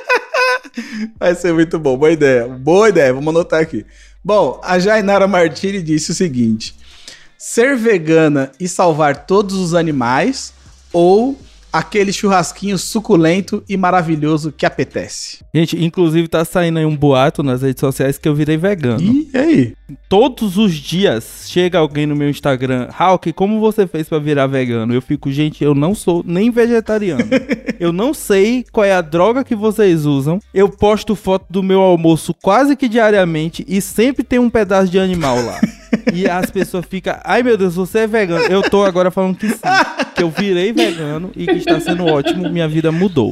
[1.17, 1.97] vai ser muito bom.
[1.97, 2.47] Boa ideia.
[2.49, 3.13] Boa ideia.
[3.13, 3.85] Vamos anotar aqui.
[4.23, 6.75] Bom, a Jainara Martini disse o seguinte:
[7.37, 10.53] ser vegana e salvar todos os animais
[10.91, 11.39] ou
[11.71, 15.39] aquele churrasquinho suculento e maravilhoso que apetece?
[15.53, 19.01] Gente, inclusive tá saindo aí um boato nas redes sociais que eu virei vegano.
[19.01, 19.73] E aí?
[20.07, 24.93] Todos os dias chega alguém no meu Instagram, Hulk, como você fez pra virar vegano?
[24.93, 27.25] Eu fico, gente, eu não sou nem vegetariano.
[27.79, 30.39] eu não sei qual é a droga que vocês usam.
[30.53, 34.99] Eu posto foto do meu almoço quase que diariamente e sempre tem um pedaço de
[34.99, 35.59] animal lá.
[36.13, 38.45] E as pessoas ficam, ai meu Deus, você é vegano.
[38.45, 39.59] Eu tô agora falando que sim,
[40.15, 43.29] que eu virei vegano e que está sendo ótimo, minha vida mudou.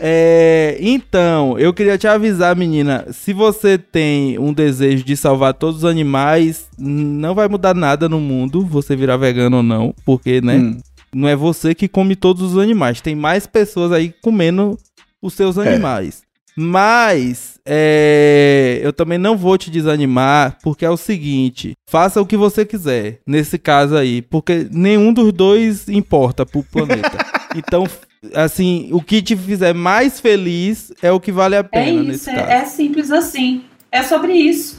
[0.00, 5.78] É, então, eu queria te avisar, menina, se você tem um desejo de salvar todos
[5.78, 10.56] os animais, não vai mudar nada no mundo, você virar vegano ou não, porque, né,
[10.56, 10.78] Hum.
[11.14, 14.76] não é você que come todos os animais, tem mais pessoas aí comendo
[15.22, 16.25] os seus animais.
[16.58, 22.36] Mas, é, eu também não vou te desanimar, porque é o seguinte, faça o que
[22.36, 27.18] você quiser, nesse caso aí, porque nenhum dos dois importa pro planeta.
[27.54, 27.84] então,
[28.34, 32.04] assim, o que te fizer mais feliz é o que vale a É pena isso,
[32.04, 32.38] nesse caso.
[32.50, 33.64] é, é simples assim.
[33.92, 34.78] É sobre isso.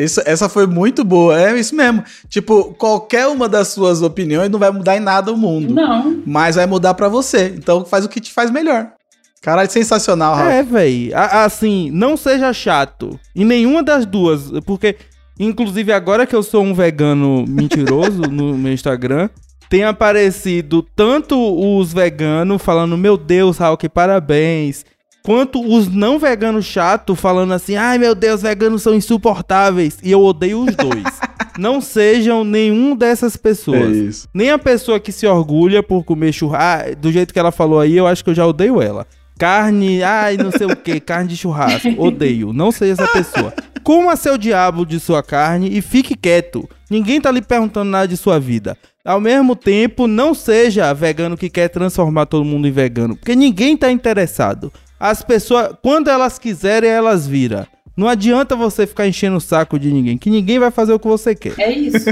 [0.00, 1.38] Isso- essa foi muito boa.
[1.38, 2.02] É isso mesmo.
[2.28, 5.74] Tipo, qualquer uma das suas opiniões não vai mudar em nada o mundo.
[5.74, 6.22] Não.
[6.26, 7.52] Mas vai mudar pra você.
[7.56, 8.92] Então faz o que te faz melhor.
[9.40, 10.52] Caralho, sensacional, Rafa.
[10.52, 11.12] É, véi.
[11.14, 13.18] A- Assim, não seja chato.
[13.34, 14.50] Em nenhuma das duas.
[14.66, 14.96] Porque,
[15.38, 19.30] inclusive, agora que eu sou um vegano mentiroso no meu Instagram,
[19.70, 24.84] tem aparecido tanto os veganos falando, meu Deus, Hulk, parabéns.
[25.22, 29.98] Quanto os não veganos chato falando assim, ai meu Deus, veganos são insuportáveis.
[30.02, 31.04] E eu odeio os dois.
[31.58, 33.94] Não sejam nenhum dessas pessoas.
[33.94, 34.28] isso.
[34.32, 36.96] Nem a pessoa que se orgulha por comer churrasco.
[36.96, 39.06] Do jeito que ela falou aí, eu acho que eu já odeio ela.
[39.40, 41.88] Carne, ai, não sei o que, carne de churrasco.
[41.96, 42.52] Odeio.
[42.52, 43.54] Não seja essa pessoa.
[43.82, 46.68] Coma seu diabo de sua carne e fique quieto.
[46.90, 48.76] Ninguém tá lhe perguntando nada de sua vida.
[49.02, 53.16] Ao mesmo tempo, não seja vegano que quer transformar todo mundo em vegano.
[53.16, 54.70] Porque ninguém tá interessado.
[54.98, 57.66] As pessoas, quando elas quiserem, elas viram.
[57.96, 61.08] Não adianta você ficar enchendo o saco de ninguém, que ninguém vai fazer o que
[61.08, 61.54] você quer.
[61.58, 62.10] É isso.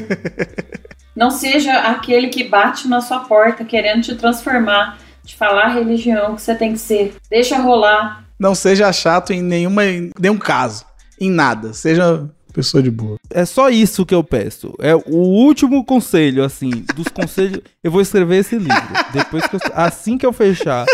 [1.15, 4.99] Não seja aquele que bate na sua porta querendo te transformar,
[5.29, 7.15] te falar a religião que você tem que ser.
[7.31, 8.25] Deixa rolar.
[8.39, 10.85] Não seja chato em nenhuma, em nenhum caso.
[11.21, 11.73] Em nada.
[11.73, 13.17] Seja pessoa de boa.
[13.31, 14.75] É só isso que eu peço.
[14.81, 17.61] É o último conselho, assim, dos conselhos.
[17.85, 18.89] Eu vou escrever esse livro.
[19.13, 20.87] Depois que eu, assim que eu fechar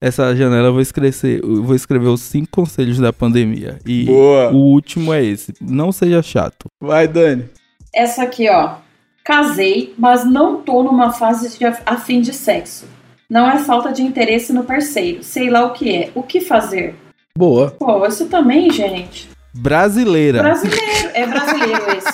[0.00, 3.78] essa janela, eu vou escrever, eu vou escrever os cinco conselhos da pandemia.
[3.86, 4.50] E Boa.
[4.50, 5.52] o último é esse.
[5.60, 6.66] Não seja chato.
[6.80, 7.44] Vai, Dani.
[7.94, 8.76] Essa aqui, ó.
[9.22, 12.86] Casei, mas não tô numa fase de de sexo.
[13.28, 15.22] Não é falta de interesse no parceiro.
[15.22, 16.10] Sei lá o que é.
[16.14, 16.94] O que fazer?
[17.36, 17.70] Boa.
[17.72, 19.28] Pô, isso também, gente.
[19.54, 20.42] Brasileira.
[20.42, 21.10] Brasileiro.
[21.14, 22.12] É brasileiro esse.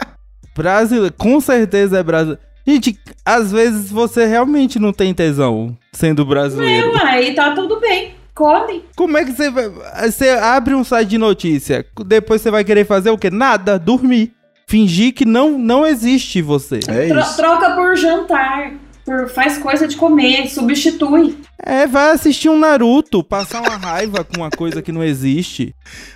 [0.54, 1.14] Brasileira.
[1.16, 2.40] Com certeza é brasileira.
[2.66, 6.92] Gente, às vezes você realmente não tem tesão sendo brasileiro.
[6.92, 8.14] Não, aí tá tudo bem.
[8.34, 8.84] Come.
[8.96, 9.68] Como é que você vai.
[10.10, 13.30] Você abre um site de notícia, depois você vai querer fazer o quê?
[13.30, 14.32] Nada, dormir.
[14.66, 16.78] Fingir que não, não existe você.
[16.88, 17.36] É Tro- isso.
[17.36, 18.72] troca por jantar.
[19.04, 20.48] Por, faz coisa de comer.
[20.48, 21.38] Substitui.
[21.64, 25.74] É, vai assistir um Naruto, passar uma raiva com uma coisa que não existe.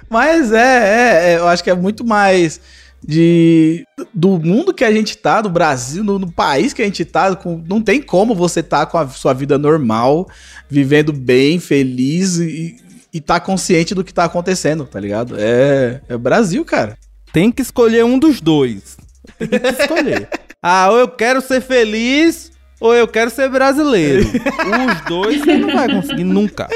[0.09, 2.61] Mas é, é, é, eu acho que é muito mais
[3.07, 7.05] de do mundo que a gente tá, do Brasil, no, no país que a gente
[7.05, 10.29] tá, com- não tem como você tá com a sua vida normal,
[10.69, 12.77] vivendo bem, feliz e,
[13.13, 15.37] e tá consciente do que tá acontecendo, tá ligado?
[15.39, 16.97] É, é Brasil, cara.
[17.33, 18.97] Tem que escolher um dos dois.
[19.39, 20.29] Tem que escolher.
[20.63, 22.51] ah, ou eu quero ser feliz,
[22.81, 24.25] ou eu quero ser brasileiro.
[24.29, 26.69] Os dois você não vai conseguir nunca.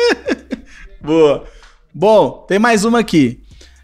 [1.01, 1.45] Boa.
[1.95, 3.41] Bom, tem mais uma aqui.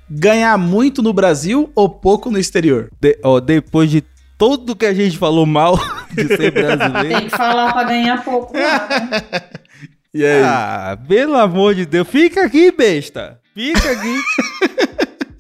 [0.09, 2.89] Ganhar muito no Brasil ou pouco no exterior?
[3.01, 4.05] De- ó, depois de
[4.39, 5.77] tudo que a gente falou mal
[6.15, 7.09] de ser brasileiro.
[7.09, 8.53] Tem que falar pra ganhar pouco.
[8.55, 8.63] né?
[10.15, 10.43] E aí?
[10.45, 13.41] Ah, pelo amor de Deus, fica aqui, besta.
[13.55, 14.21] Fica aqui.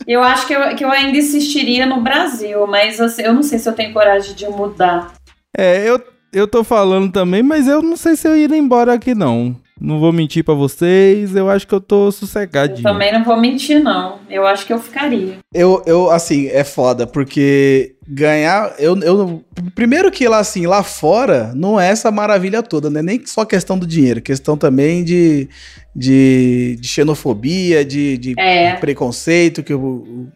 [0.06, 3.58] Eu acho que eu, que eu ainda insistiria no Brasil, mas assim, eu não sei
[3.58, 5.12] se eu tenho coragem de mudar.
[5.56, 6.00] É, eu,
[6.32, 9.56] eu tô falando também, mas eu não sei se eu iria embora aqui, não.
[9.78, 12.82] Não vou mentir pra vocês, eu acho que eu tô Eu sossegadinho.
[12.82, 14.20] também não vou mentir, não.
[14.30, 15.36] Eu acho que eu ficaria.
[15.52, 18.74] Eu, eu, assim, é foda, porque ganhar.
[18.78, 23.02] Eu, eu, primeiro que lá, assim, lá fora, não é essa maravilha toda, né?
[23.02, 25.46] Nem só questão do dinheiro, questão também de,
[25.94, 28.76] de, de xenofobia, de, de É.
[28.76, 29.74] preconceito que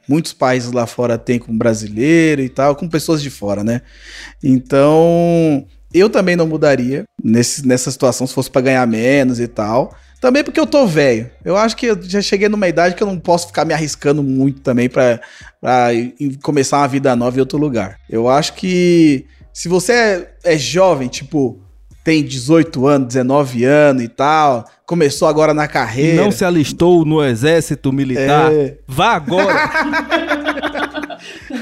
[0.06, 3.80] muitos países lá fora têm com brasileiro e tal, com pessoas de fora, né?
[4.44, 9.94] Então, eu também não mudaria nesse, nessa situação se fosse pra ganhar menos e tal.
[10.20, 11.30] Também porque eu tô velho.
[11.44, 14.22] Eu acho que eu já cheguei numa idade que eu não posso ficar me arriscando
[14.22, 15.18] muito também pra,
[15.60, 17.96] pra ir- ir começar uma vida nova em outro lugar.
[18.08, 21.58] Eu acho que se você é, é jovem, tipo,
[22.04, 26.22] tem 18 anos, 19 anos e tal, começou agora na E carreira.
[26.22, 28.76] não se alistou no exército militar, É.
[28.86, 29.70] vá agora.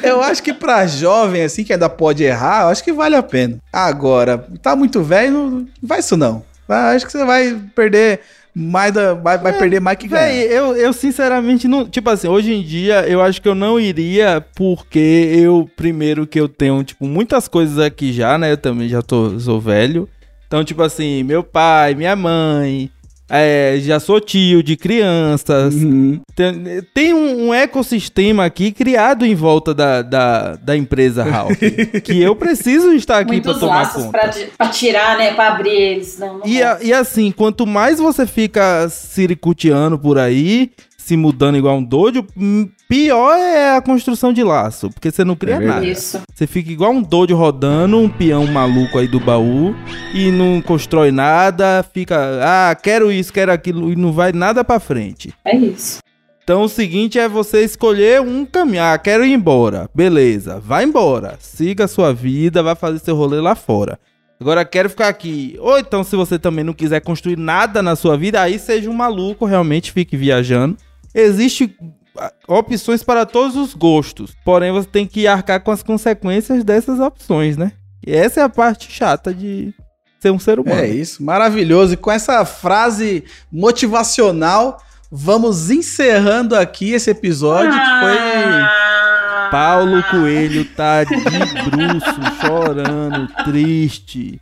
[0.03, 3.22] Eu acho que pra jovem, assim, que ainda pode errar, eu acho que vale a
[3.22, 3.59] pena.
[3.72, 6.42] Agora, tá muito velho, não vai isso não.
[6.68, 8.20] Ah, Acho que você vai perder
[8.55, 10.34] mais da, vai, vai perder mais que ganhar.
[10.34, 11.86] eu, eu sinceramente não.
[11.88, 14.99] Tipo assim, hoje em dia eu acho que eu não iria, porque
[15.32, 18.53] eu, primeiro, que eu tenho, tipo, muitas coisas aqui já, né?
[18.53, 20.09] Eu também já tô, sou velho.
[20.46, 22.90] Então, tipo assim, meu pai, minha mãe,
[23.31, 25.74] é, já sou tio de crianças.
[25.74, 26.20] Uhum.
[26.35, 31.59] Tem, tem um, um ecossistema aqui criado em volta da, da, da empresa Ralph.
[32.05, 34.18] que eu preciso estar aqui Muitos tomar laços conta.
[34.18, 35.35] pra, pra tirar, né?
[35.35, 36.18] Pra abrir eles.
[36.18, 40.70] Não, não E, a- e assim, quanto mais você fica siricuteando por aí,
[41.09, 45.35] se mudando igual um doido, hum, pior é a construção de laço, porque você não
[45.35, 45.87] cria É nada.
[45.87, 46.21] Isso.
[46.35, 49.75] Você fica igual um doido rodando, um peão maluco aí do baú,
[50.15, 54.79] e não constrói nada, fica, ah, quero isso, quero aquilo, e não vai nada pra
[54.79, 55.33] frente.
[55.47, 56.01] É isso.
[56.45, 58.83] Então o seguinte é você escolher um caminho.
[58.83, 59.89] Ah, quero ir embora.
[59.95, 61.37] Beleza, vai embora.
[61.41, 63.99] Siga a sua vida, vai fazer seu rolê lá fora.
[64.39, 65.57] Agora quero ficar aqui.
[65.59, 68.95] Ou então, se você também não quiser construir nada na sua vida, aí seja um
[68.95, 70.77] maluco, realmente fique viajando.
[71.15, 71.75] Existe
[72.17, 74.35] ah, opções para todos os gostos.
[74.45, 77.73] Porém, você tem que arcar com as consequências dessas opções, né?
[78.07, 79.75] E essa é a parte chata de
[80.21, 80.81] ser um ser humano.
[80.81, 81.95] É isso, maravilhoso.
[81.95, 88.19] E com essa frase motivacional, vamos encerrando aqui esse episódio que foi.
[88.19, 94.41] Ah, Paulo Coelho tá de bruço, chorando, triste.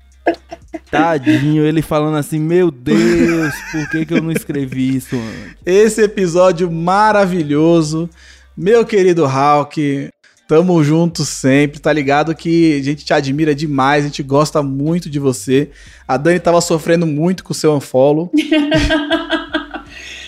[0.91, 5.57] Tadinho, ele falando assim: Meu Deus, por que, que eu não escrevi isso antes?
[5.65, 8.09] Esse episódio maravilhoso.
[8.57, 10.09] Meu querido Hulk,
[10.49, 11.81] tamo junto sempre.
[11.81, 15.71] Tá ligado que a gente te admira demais, a gente gosta muito de você.
[16.07, 18.31] A Dani tava sofrendo muito com o seu unfollow.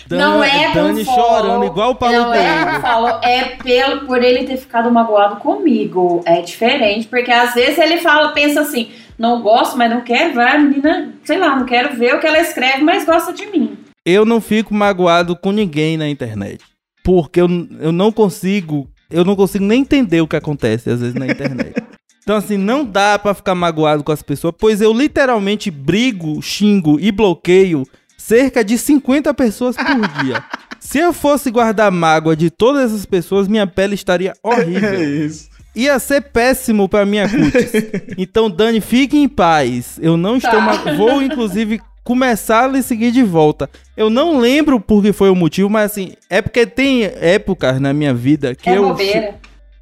[0.09, 2.81] não é por Dani chorando, igual o Paulo Não é Coelho.
[2.81, 6.21] por follow, é pelo, por ele ter ficado magoado comigo.
[6.25, 8.89] É diferente, porque às vezes ele fala, pensa assim,
[9.19, 12.25] não gosto, mas não quero, vai, a menina, sei lá, não quero ver o que
[12.25, 13.77] ela escreve, mas gosta de mim.
[14.05, 16.63] Eu não fico magoado com ninguém na internet.
[17.03, 17.47] Porque eu,
[17.79, 18.89] eu não consigo.
[19.09, 21.73] Eu não consigo nem entender o que acontece às vezes na internet.
[22.21, 26.99] Então, assim, não dá pra ficar magoado com as pessoas, pois eu literalmente brigo, xingo
[26.99, 27.81] e bloqueio
[28.15, 29.85] cerca de 50 pessoas por
[30.23, 30.43] dia.
[30.79, 35.25] Se eu fosse guardar mágoa de todas essas pessoas, minha pele estaria É horrível.
[35.25, 35.49] isso.
[35.79, 37.71] Ia ser péssimo pra minha cutis.
[38.17, 39.97] Então, Dani, fique em paz.
[40.01, 40.51] Eu não estou.
[40.51, 40.59] Tá.
[40.61, 43.69] ma- Vou, inclusive, começar a lhe seguir de volta.
[43.95, 47.93] Eu não lembro por que foi o motivo, mas assim, é porque tem épocas na
[47.93, 49.35] minha vida que é eu, bobeira.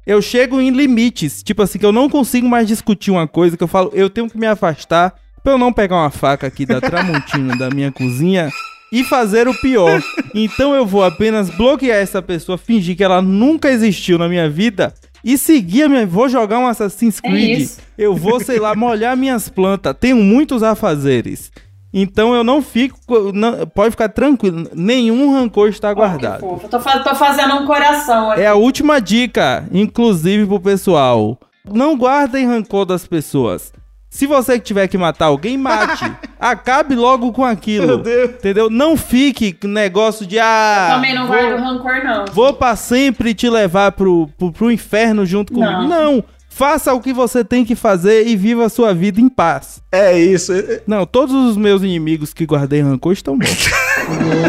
[0.06, 1.42] eu chego em limites.
[1.42, 4.28] Tipo assim, que eu não consigo mais discutir uma coisa que eu falo, eu tenho
[4.28, 8.50] que me afastar pra eu não pegar uma faca aqui da Tramontina da minha cozinha
[8.92, 10.00] e fazer o pior.
[10.34, 14.92] Então eu vou apenas bloquear essa pessoa, fingir que ela nunca existiu na minha vida
[15.24, 16.06] e seguir a minha.
[16.06, 17.58] Vou jogar um Assassin's É Creed.
[17.60, 17.80] isso.
[17.96, 19.94] eu vou, sei lá, molhar minhas plantas.
[19.98, 21.50] Tenho muitos afazeres.
[21.92, 22.98] Então eu não fico.
[23.32, 26.44] não- pode ficar tranquilo, nenhum rancor está guardado.
[26.44, 28.42] Eu tô, tô fazendo um coração aqui.
[28.42, 31.38] É a última dica, inclusive pro pessoal.
[31.70, 33.72] Não guardem rancor das pessoas.
[34.10, 36.10] Se você tiver que matar alguém, mate.
[36.40, 37.86] Acabe logo com aquilo.
[37.86, 38.30] Meu Deus.
[38.30, 38.70] Entendeu?
[38.70, 40.92] Não fique com negócio de ah.
[40.94, 42.24] Também não vou, guardo rancor, não.
[42.32, 45.82] vou pra sempre te levar pro, pro, pro inferno junto comigo.
[45.82, 46.14] Não.
[46.14, 46.24] Não.
[46.48, 49.80] Faça o que você tem que fazer e viva a sua vida em paz.
[49.92, 50.52] É isso.
[50.86, 53.68] Não, todos os meus inimigos que guardei rancor estão mortos.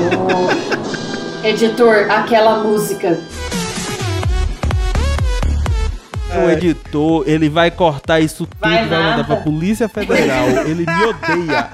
[1.44, 3.20] Editor, aquela música.
[6.36, 10.48] O editor, ele vai cortar isso tudo Vai e vai mandar pra Polícia Federal.
[10.66, 11.70] Ele me odeia.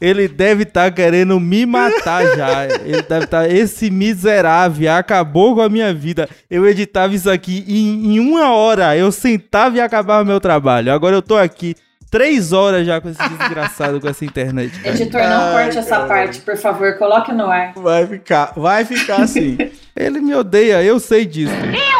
[0.00, 2.64] Ele deve estar querendo me matar já.
[2.66, 3.50] Ele deve estar.
[3.50, 6.28] Esse miserável acabou com a minha vida.
[6.48, 8.96] Eu editava isso aqui em, em uma hora.
[8.96, 10.92] Eu sentava e acabava meu trabalho.
[10.92, 11.74] Agora eu tô aqui
[12.10, 14.78] três horas já com esse desgraçado com essa internet.
[14.78, 14.94] cara.
[14.94, 16.06] Editor, não Ai, corte essa cara.
[16.06, 17.72] parte, por favor, coloque no ar.
[17.74, 19.58] Vai ficar, vai ficar assim.
[19.96, 21.52] Ele me odeia, eu sei disso.
[21.52, 21.97] Eu.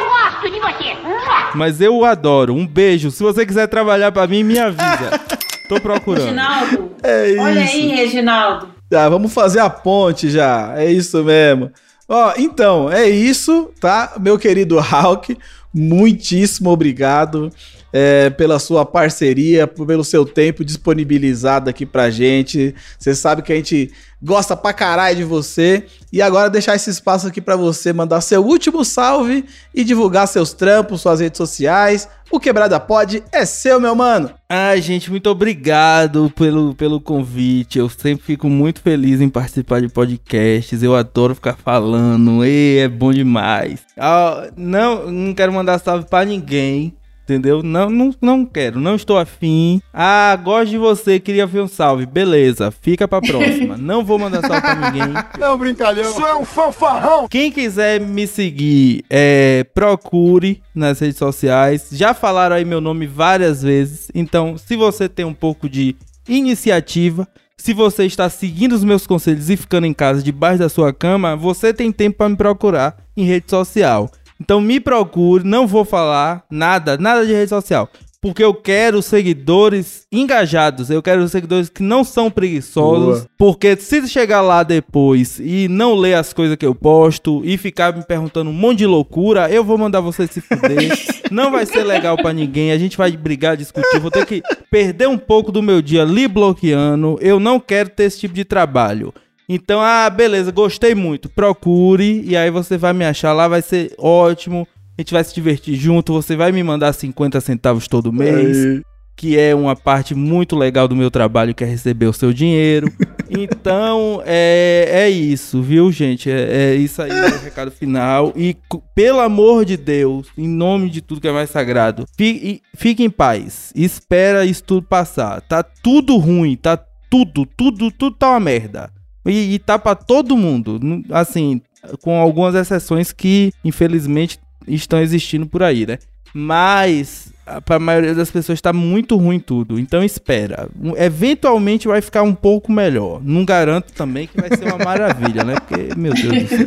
[1.54, 2.54] Mas eu o adoro.
[2.54, 3.10] Um beijo.
[3.10, 5.20] Se você quiser trabalhar pra mim, me avisa.
[5.68, 6.24] Tô procurando.
[6.24, 7.40] Reginaldo, É isso.
[7.42, 8.68] olha aí, Reginaldo.
[8.90, 10.72] Já, vamos fazer a ponte já.
[10.76, 11.70] É isso mesmo.
[12.08, 14.14] Ó, então, é isso, tá?
[14.18, 15.36] Meu querido Hulk,
[15.74, 17.50] muitíssimo obrigado
[17.92, 22.74] é, pela sua parceria, pelo seu tempo disponibilizado aqui pra gente.
[22.98, 23.90] Você sabe que a gente
[24.22, 25.86] gosta pra caralho de você.
[26.12, 30.52] E agora deixar esse espaço aqui pra você mandar seu último salve e divulgar seus
[30.52, 32.08] trampos, suas redes sociais.
[32.30, 34.30] O Quebrada Pod é seu, meu mano.
[34.48, 37.78] Ai, gente, muito obrigado pelo, pelo convite.
[37.78, 40.82] Eu sempre fico muito feliz em participar de podcasts.
[40.82, 42.44] Eu adoro ficar falando.
[42.44, 43.80] E é bom demais.
[43.96, 46.97] Ah, não, não quero mandar salve pra ninguém.
[47.28, 47.62] Entendeu?
[47.62, 49.82] Não, não, não quero, não estou afim.
[49.92, 52.06] Ah, gosto de você, queria ver um salve.
[52.06, 53.76] Beleza, fica pra próxima.
[53.78, 55.14] não vou mandar salve pra ninguém.
[55.38, 56.10] É um brincalhão.
[56.10, 57.28] Isso é um fanfarrão.
[57.28, 61.90] Quem quiser me seguir, é, procure nas redes sociais.
[61.92, 64.10] Já falaram aí meu nome várias vezes.
[64.14, 65.94] Então, se você tem um pouco de
[66.26, 70.92] iniciativa, se você está seguindo os meus conselhos e ficando em casa debaixo da sua
[70.92, 74.08] cama, você tem tempo para me procurar em rede social.
[74.40, 77.90] Então me procure, não vou falar nada, nada de rede social.
[78.20, 83.20] Porque eu quero seguidores engajados, eu quero seguidores que não são preguiçosos.
[83.20, 83.30] Boa.
[83.38, 87.96] Porque se chegar lá depois e não ler as coisas que eu posto e ficar
[87.96, 90.98] me perguntando um monte de loucura, eu vou mandar você se fuder.
[91.30, 94.00] não vai ser legal pra ninguém, a gente vai brigar, discutir.
[94.00, 97.18] Vou ter que perder um pouco do meu dia ali bloqueando.
[97.20, 99.14] Eu não quero ter esse tipo de trabalho.
[99.48, 101.28] Então, ah, beleza, gostei muito.
[101.28, 104.68] Procure e aí você vai me achar lá, vai ser ótimo.
[104.98, 106.12] A gente vai se divertir junto.
[106.12, 108.82] Você vai me mandar 50 centavos todo mês, Aí.
[109.16, 112.92] que é uma parte muito legal do meu trabalho, que é receber o seu dinheiro.
[113.30, 116.30] Então, é, é isso, viu, gente?
[116.30, 118.32] É, é isso aí, o recado final.
[118.34, 118.56] E,
[118.94, 123.10] pelo amor de Deus, em nome de tudo que é mais sagrado, fique, fique em
[123.10, 123.70] paz.
[123.76, 125.42] Espera isso tudo passar.
[125.42, 126.78] Tá tudo ruim, tá
[127.10, 128.90] tudo, tudo, tudo tá uma merda.
[129.26, 130.80] E, e tá pra todo mundo.
[131.10, 131.60] Assim,
[132.02, 135.98] com algumas exceções que, infelizmente, estão existindo por aí, né?
[136.34, 137.32] Mas
[137.64, 139.78] para a maioria das pessoas tá muito ruim tudo.
[139.78, 140.68] Então espera.
[140.96, 143.20] Eventualmente vai ficar um pouco melhor.
[143.24, 145.54] Não garanto também que vai ser uma maravilha, né?
[145.54, 146.66] Porque, meu Deus do céu.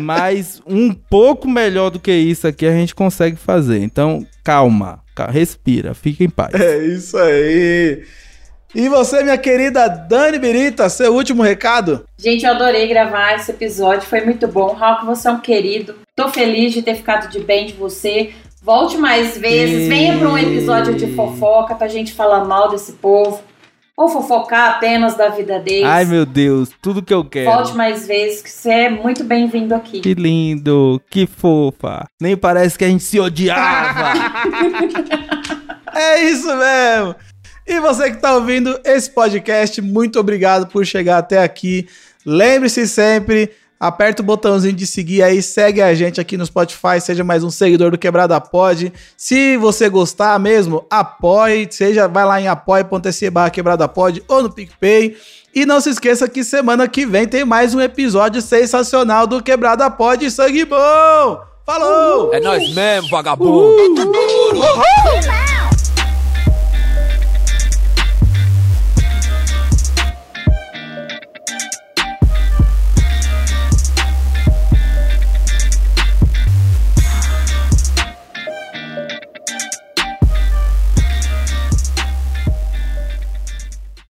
[0.00, 3.82] Mas um pouco melhor do que isso aqui a gente consegue fazer.
[3.82, 6.54] Então, calma, ca- respira, fica em paz.
[6.54, 8.02] É isso aí.
[8.74, 12.06] E você, minha querida Dani Birita, seu último recado?
[12.18, 14.72] Gente, eu adorei gravar esse episódio, foi muito bom.
[14.72, 15.94] Raul, você é um querido.
[16.16, 18.32] Tô feliz de ter ficado de bem de você.
[18.62, 22.92] Volte mais vezes, E- venha para um episódio de fofoca pra gente falar mal desse
[22.92, 23.42] povo.
[23.94, 25.84] Ou fofocar apenas da vida deles.
[25.84, 27.50] Ai, meu Deus, tudo que eu quero.
[27.50, 30.00] Volte mais vezes, que você é muito bem-vindo aqui.
[30.00, 32.06] Que lindo, que fofa.
[32.20, 34.12] Nem parece que a gente se odiava.
[35.94, 37.14] É isso mesmo.
[37.66, 41.86] E você que está ouvindo esse podcast, muito obrigado por chegar até aqui.
[42.26, 47.24] Lembre-se sempre, aperta o botãozinho de seguir aí, segue a gente aqui no Spotify, seja
[47.24, 48.92] mais um seguidor do Quebrada Pod.
[49.16, 54.52] Se você gostar mesmo, apoie, seja vai lá em apoia.se barra Quebrada Pod ou no
[54.52, 55.16] PicPay.
[55.54, 59.90] E não se esqueça que semana que vem tem mais um episódio sensacional do Quebrada
[59.90, 61.42] Pod Sangue Bom!
[61.64, 62.34] Falou!
[62.34, 63.52] É nós mesmo, vagabundo.
[63.52, 63.94] Uhul.